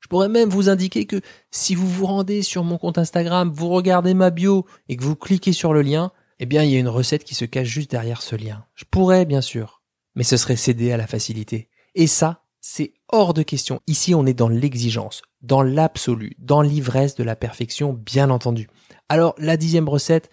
Je 0.00 0.08
pourrais 0.08 0.28
même 0.28 0.48
vous 0.48 0.68
indiquer 0.68 1.06
que 1.06 1.20
si 1.50 1.74
vous 1.74 1.88
vous 1.88 2.06
rendez 2.06 2.42
sur 2.42 2.64
mon 2.64 2.78
compte 2.78 2.98
Instagram, 2.98 3.50
vous 3.54 3.68
regardez 3.68 4.14
ma 4.14 4.30
bio 4.30 4.66
et 4.88 4.96
que 4.96 5.04
vous 5.04 5.16
cliquez 5.16 5.52
sur 5.52 5.72
le 5.72 5.82
lien, 5.82 6.10
eh 6.38 6.46
bien 6.46 6.64
il 6.64 6.70
y 6.70 6.76
a 6.76 6.80
une 6.80 6.88
recette 6.88 7.24
qui 7.24 7.34
se 7.34 7.44
cache 7.44 7.68
juste 7.68 7.90
derrière 7.90 8.22
ce 8.22 8.34
lien. 8.34 8.64
Je 8.74 8.84
pourrais 8.90 9.26
bien 9.26 9.42
sûr, 9.42 9.82
mais 10.14 10.24
ce 10.24 10.36
serait 10.36 10.56
céder 10.56 10.90
à 10.92 10.96
la 10.96 11.06
facilité. 11.06 11.68
Et 11.94 12.06
ça, 12.06 12.44
c'est 12.60 12.94
hors 13.08 13.34
de 13.34 13.42
question. 13.42 13.80
Ici, 13.86 14.14
on 14.14 14.26
est 14.26 14.34
dans 14.34 14.48
l'exigence, 14.48 15.22
dans 15.42 15.62
l'absolu, 15.62 16.34
dans 16.38 16.62
l'ivresse 16.62 17.14
de 17.14 17.24
la 17.24 17.36
perfection, 17.36 17.92
bien 17.92 18.30
entendu. 18.30 18.68
Alors, 19.08 19.34
la 19.38 19.56
dixième 19.56 19.88
recette, 19.88 20.30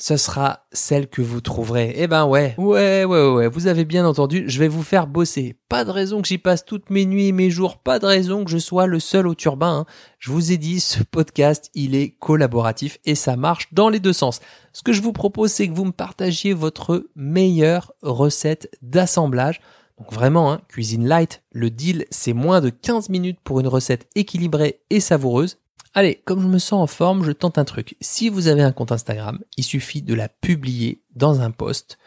ce 0.00 0.16
sera 0.16 0.66
celle 0.72 1.08
que 1.08 1.20
vous 1.20 1.42
trouverez. 1.42 1.92
Eh 1.96 2.06
ben 2.06 2.24
ouais, 2.24 2.54
ouais, 2.56 3.04
ouais, 3.04 3.30
ouais, 3.32 3.48
vous 3.48 3.66
avez 3.66 3.84
bien 3.84 4.06
entendu, 4.06 4.44
je 4.46 4.58
vais 4.58 4.68
vous 4.68 4.82
faire 4.82 5.06
bosser. 5.06 5.56
Pas 5.68 5.84
de 5.84 5.90
raison 5.90 6.22
que 6.22 6.28
j'y 6.28 6.38
passe 6.38 6.64
toutes 6.64 6.88
mes 6.88 7.04
nuits 7.04 7.26
et 7.28 7.32
mes 7.32 7.50
jours, 7.50 7.78
pas 7.78 7.98
de 7.98 8.06
raison 8.06 8.44
que 8.44 8.50
je 8.50 8.56
sois 8.58 8.86
le 8.86 8.98
seul 8.98 9.26
au 9.26 9.34
turbin. 9.34 9.80
hein. 9.80 9.86
Je 10.18 10.30
vous 10.30 10.52
ai 10.52 10.56
dit, 10.56 10.80
ce 10.80 11.02
podcast, 11.02 11.70
il 11.74 11.94
est 11.94 12.16
collaboratif 12.18 12.98
et 13.04 13.14
ça 13.14 13.36
marche 13.36 13.68
dans 13.72 13.90
les 13.90 14.00
deux 14.00 14.14
sens. 14.14 14.40
Ce 14.72 14.82
que 14.82 14.92
je 14.94 15.02
vous 15.02 15.12
propose, 15.12 15.50
c'est 15.52 15.68
que 15.68 15.74
vous 15.74 15.84
me 15.84 15.92
partagiez 15.92 16.54
votre 16.54 17.04
meilleure 17.14 17.92
recette 18.02 18.70
d'assemblage. 18.80 19.60
Donc 19.98 20.12
vraiment, 20.14 20.50
hein, 20.50 20.62
cuisine 20.68 21.06
light, 21.06 21.42
le 21.52 21.68
deal, 21.68 22.06
c'est 22.10 22.32
moins 22.32 22.62
de 22.62 22.70
15 22.70 23.10
minutes 23.10 23.38
pour 23.44 23.60
une 23.60 23.68
recette 23.68 24.08
équilibrée 24.14 24.80
et 24.88 24.98
savoureuse. 25.00 25.58
Allez, 25.92 26.22
comme 26.24 26.40
je 26.40 26.46
me 26.46 26.58
sens 26.58 26.82
en 26.82 26.86
forme, 26.86 27.24
je 27.24 27.32
tente 27.32 27.58
un 27.58 27.64
truc. 27.64 27.96
Si 28.00 28.28
vous 28.28 28.46
avez 28.46 28.62
un 28.62 28.70
compte 28.70 28.92
Instagram, 28.92 29.40
il 29.56 29.64
suffit 29.64 30.02
de 30.02 30.14
la 30.14 30.28
publier 30.28 31.02
dans 31.16 31.40
un 31.40 31.50
post, 31.50 31.98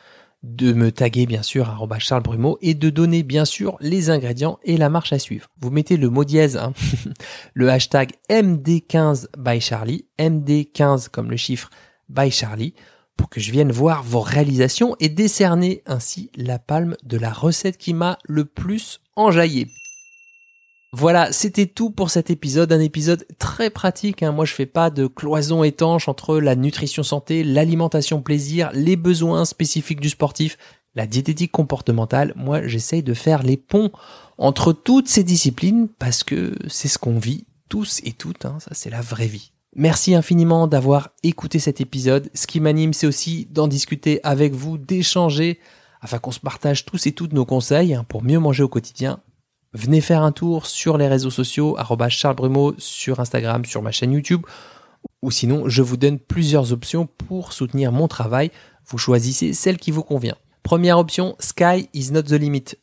de 0.41 0.71
me 0.73 0.91
taguer 0.91 1.25
bien 1.25 1.41
sûr 1.41 1.87
Charles 1.99 2.23
Brumeau 2.23 2.57
et 2.61 2.73
de 2.75 2.89
donner 2.89 3.23
bien 3.23 3.45
sûr 3.45 3.77
les 3.81 4.09
ingrédients 4.09 4.59
et 4.63 4.77
la 4.77 4.89
marche 4.89 5.11
à 5.11 5.19
suivre. 5.19 5.47
Vous 5.59 5.69
mettez 5.69 5.97
le 5.97 6.09
mot 6.09 6.23
dièse, 6.23 6.57
hein, 6.57 6.73
le 7.53 7.69
hashtag 7.69 8.11
MD15 8.29 9.27
by 9.37 9.59
Charlie, 9.59 10.05
MD15 10.17 11.09
comme 11.09 11.29
le 11.29 11.37
chiffre 11.37 11.69
by 12.07 12.31
Charlie, 12.31 12.73
pour 13.17 13.29
que 13.29 13.41
je 13.41 13.51
vienne 13.51 13.71
voir 13.71 14.01
vos 14.01 14.21
réalisations 14.21 14.95
et 15.01 15.09
décerner 15.09 15.81
ainsi 15.85 16.29
la 16.35 16.57
palme 16.57 16.95
de 17.03 17.17
la 17.17 17.31
recette 17.31 17.77
qui 17.77 17.93
m'a 17.93 18.17
le 18.23 18.45
plus 18.45 19.01
enjaillé. 19.15 19.67
Voilà, 20.95 21.31
c'était 21.31 21.65
tout 21.65 21.89
pour 21.89 22.11
cet 22.11 22.29
épisode, 22.29 22.71
un 22.71 22.79
épisode 22.79 23.25
très 23.39 23.71
pratique. 23.71 24.21
hein. 24.21 24.31
Moi, 24.31 24.45
je 24.45 24.53
fais 24.53 24.67
pas 24.67 24.91
de 24.91 25.07
cloison 25.07 25.63
étanche 25.63 26.07
entre 26.07 26.37
la 26.39 26.55
nutrition 26.55 27.01
santé, 27.01 27.43
l'alimentation 27.43 28.21
plaisir, 28.21 28.69
les 28.75 28.95
besoins 28.95 29.43
spécifiques 29.43 29.99
du 29.99 30.09
sportif, 30.09 30.55
la 30.93 31.07
diététique 31.07 31.51
comportementale. 31.51 32.33
Moi, 32.35 32.67
j'essaye 32.67 33.01
de 33.01 33.15
faire 33.15 33.41
les 33.41 33.57
ponts 33.57 33.91
entre 34.37 34.71
toutes 34.71 35.07
ces 35.07 35.23
disciplines 35.23 35.87
parce 35.97 36.23
que 36.23 36.53
c'est 36.67 36.87
ce 36.87 36.99
qu'on 36.99 37.17
vit 37.17 37.45
tous 37.69 37.99
et 38.03 38.11
toutes. 38.11 38.45
hein. 38.45 38.57
Ça, 38.59 38.69
c'est 38.73 38.91
la 38.91 39.01
vraie 39.01 39.25
vie. 39.25 39.51
Merci 39.75 40.13
infiniment 40.13 40.67
d'avoir 40.67 41.09
écouté 41.23 41.57
cet 41.57 41.81
épisode. 41.81 42.29
Ce 42.35 42.45
qui 42.45 42.59
m'anime, 42.59 42.93
c'est 42.93 43.07
aussi 43.07 43.47
d'en 43.49 43.67
discuter 43.67 44.19
avec 44.23 44.53
vous, 44.53 44.77
d'échanger, 44.77 45.59
afin 46.01 46.19
qu'on 46.19 46.29
se 46.29 46.39
partage 46.39 46.85
tous 46.85 47.07
et 47.07 47.13
toutes 47.13 47.33
nos 47.33 47.45
conseils 47.45 47.95
hein, 47.95 48.05
pour 48.07 48.21
mieux 48.21 48.37
manger 48.37 48.61
au 48.61 48.67
quotidien. 48.67 49.19
Venez 49.73 50.01
faire 50.01 50.21
un 50.21 50.31
tour 50.31 50.67
sur 50.67 50.97
les 50.97 51.07
réseaux 51.07 51.31
sociaux, 51.31 51.75
Charles 52.09 52.35
Brumeau, 52.35 52.75
sur 52.77 53.19
Instagram, 53.19 53.65
sur 53.65 53.81
ma 53.81 53.91
chaîne 53.91 54.11
YouTube. 54.11 54.45
Ou 55.23 55.31
sinon, 55.31 55.67
je 55.67 55.81
vous 55.81 55.97
donne 55.97 56.19
plusieurs 56.19 56.71
options 56.71 57.07
pour 57.07 57.53
soutenir 57.53 57.91
mon 57.91 58.07
travail. 58.07 58.51
Vous 58.85 58.97
choisissez 58.97 59.53
celle 59.53 59.77
qui 59.77 59.89
vous 59.91 60.03
convient. 60.03 60.35
Première 60.61 60.99
option, 60.99 61.35
Sky 61.39 61.89
is 61.93 62.11
not 62.11 62.23
the 62.23 62.33
limit. 62.33 62.75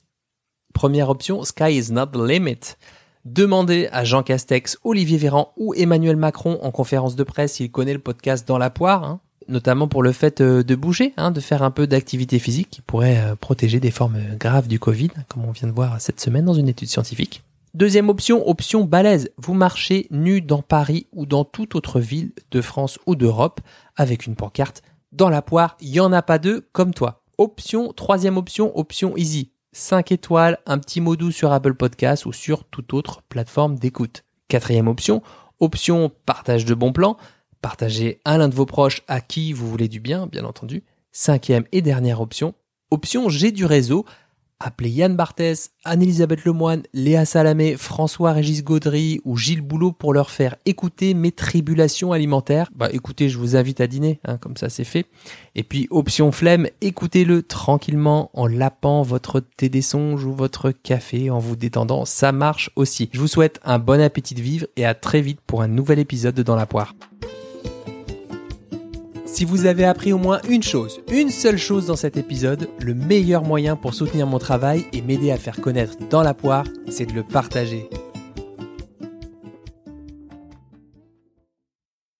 Première 0.74 1.10
option, 1.10 1.44
Sky 1.44 1.76
is 1.76 1.92
not 1.92 2.06
the 2.06 2.16
limit. 2.16 2.76
Demandez 3.24 3.88
à 3.92 4.02
Jean 4.04 4.22
Castex, 4.22 4.78
Olivier 4.82 5.18
Véran 5.18 5.52
ou 5.56 5.74
Emmanuel 5.74 6.16
Macron 6.16 6.58
en 6.62 6.70
conférence 6.70 7.16
de 7.16 7.22
presse 7.22 7.54
s'il 7.54 7.70
connaît 7.70 7.92
le 7.92 8.00
podcast 8.00 8.48
dans 8.48 8.58
la 8.58 8.70
poire, 8.70 9.04
hein. 9.04 9.20
Notamment 9.50 9.88
pour 9.88 10.02
le 10.02 10.12
fait 10.12 10.40
euh, 10.40 10.62
de 10.62 10.74
bouger, 10.74 11.12
hein, 11.16 11.30
de 11.30 11.40
faire 11.40 11.62
un 11.62 11.70
peu 11.70 11.86
d'activité 11.86 12.38
physique 12.38 12.68
qui 12.70 12.80
pourrait 12.80 13.18
euh, 13.18 13.36
protéger 13.36 13.80
des 13.80 13.90
formes 13.90 14.18
graves 14.38 14.68
du 14.68 14.78
Covid, 14.78 15.10
comme 15.28 15.44
on 15.44 15.52
vient 15.52 15.68
de 15.68 15.74
voir 15.74 16.00
cette 16.00 16.20
semaine 16.20 16.44
dans 16.44 16.54
une 16.54 16.68
étude 16.68 16.88
scientifique. 16.88 17.42
Deuxième 17.74 18.08
option, 18.08 18.48
option 18.48 18.84
balèze. 18.84 19.30
Vous 19.36 19.54
marchez 19.54 20.08
nu 20.10 20.40
dans 20.40 20.62
Paris 20.62 21.06
ou 21.12 21.24
dans 21.24 21.44
toute 21.44 21.76
autre 21.76 22.00
ville 22.00 22.32
de 22.50 22.60
France 22.60 22.98
ou 23.06 23.14
d'Europe 23.14 23.60
avec 23.96 24.26
une 24.26 24.34
pancarte. 24.34 24.82
Dans 25.12 25.28
la 25.28 25.42
poire, 25.42 25.76
il 25.80 25.90
y 25.90 26.00
en 26.00 26.12
a 26.12 26.22
pas 26.22 26.38
deux 26.38 26.66
comme 26.72 26.94
toi. 26.94 27.22
Option, 27.38 27.92
troisième 27.92 28.36
option, 28.36 28.76
option 28.76 29.16
easy. 29.16 29.52
5 29.72 30.10
étoiles, 30.10 30.58
un 30.66 30.78
petit 30.78 31.00
mot 31.00 31.14
doux 31.14 31.30
sur 31.30 31.52
Apple 31.52 31.74
Podcast 31.74 32.26
ou 32.26 32.32
sur 32.32 32.64
toute 32.64 32.92
autre 32.92 33.22
plateforme 33.28 33.78
d'écoute. 33.78 34.24
Quatrième 34.48 34.88
option, 34.88 35.22
option 35.60 36.10
partage 36.26 36.64
de 36.64 36.74
bons 36.74 36.92
plans. 36.92 37.16
Partagez 37.62 38.20
à 38.24 38.38
l'un 38.38 38.48
de 38.48 38.54
vos 38.54 38.66
proches 38.66 39.02
à 39.06 39.20
qui 39.20 39.52
vous 39.52 39.68
voulez 39.68 39.88
du 39.88 40.00
bien, 40.00 40.26
bien 40.26 40.44
entendu. 40.44 40.82
Cinquième 41.12 41.64
et 41.72 41.82
dernière 41.82 42.20
option, 42.20 42.54
option 42.90 43.28
j'ai 43.28 43.52
du 43.52 43.64
réseau. 43.64 44.04
Appelez 44.62 44.90
Yann 44.90 45.16
Barthès, 45.16 45.70
Anne-Elisabeth 45.84 46.44
Lemoine, 46.44 46.82
Léa 46.92 47.24
Salamé, 47.24 47.78
François-Régis 47.78 48.62
Gaudry 48.62 49.18
ou 49.24 49.38
Gilles 49.38 49.62
Boulot 49.62 49.90
pour 49.90 50.12
leur 50.12 50.30
faire 50.30 50.56
écouter 50.66 51.14
mes 51.14 51.32
tribulations 51.32 52.12
alimentaires. 52.12 52.70
Bah 52.74 52.90
écoutez, 52.92 53.30
je 53.30 53.38
vous 53.38 53.56
invite 53.56 53.80
à 53.80 53.86
dîner, 53.86 54.20
hein, 54.26 54.36
comme 54.36 54.58
ça 54.58 54.68
c'est 54.68 54.84
fait. 54.84 55.06
Et 55.54 55.62
puis 55.62 55.88
option 55.90 56.30
flemme, 56.30 56.66
écoutez-le 56.82 57.42
tranquillement 57.42 58.30
en 58.34 58.46
lapant 58.46 59.00
votre 59.00 59.40
thé 59.40 59.70
des 59.70 59.82
songes 59.82 60.26
ou 60.26 60.34
votre 60.34 60.72
café 60.72 61.30
en 61.30 61.38
vous 61.38 61.56
détendant, 61.56 62.04
ça 62.04 62.30
marche 62.30 62.70
aussi. 62.76 63.08
Je 63.12 63.20
vous 63.20 63.28
souhaite 63.28 63.60
un 63.64 63.78
bon 63.78 64.00
appétit 64.00 64.34
de 64.34 64.42
vivre 64.42 64.66
et 64.76 64.84
à 64.84 64.92
très 64.92 65.22
vite 65.22 65.40
pour 65.46 65.62
un 65.62 65.68
nouvel 65.68 65.98
épisode 65.98 66.34
de 66.34 66.42
Dans 66.42 66.56
la 66.56 66.66
poire. 66.66 66.94
Si 69.32 69.44
vous 69.44 69.64
avez 69.64 69.84
appris 69.84 70.12
au 70.12 70.18
moins 70.18 70.40
une 70.48 70.62
chose, 70.62 71.00
une 71.10 71.30
seule 71.30 71.56
chose 71.56 71.86
dans 71.86 71.96
cet 71.96 72.16
épisode, 72.16 72.68
le 72.80 72.94
meilleur 72.94 73.44
moyen 73.44 73.76
pour 73.76 73.94
soutenir 73.94 74.26
mon 74.26 74.38
travail 74.38 74.84
et 74.92 75.02
m'aider 75.02 75.30
à 75.30 75.38
faire 75.38 75.60
connaître 75.60 75.94
dans 76.10 76.22
la 76.22 76.34
poire, 76.34 76.66
c'est 76.88 77.06
de 77.06 77.12
le 77.12 77.22
partager. 77.22 77.88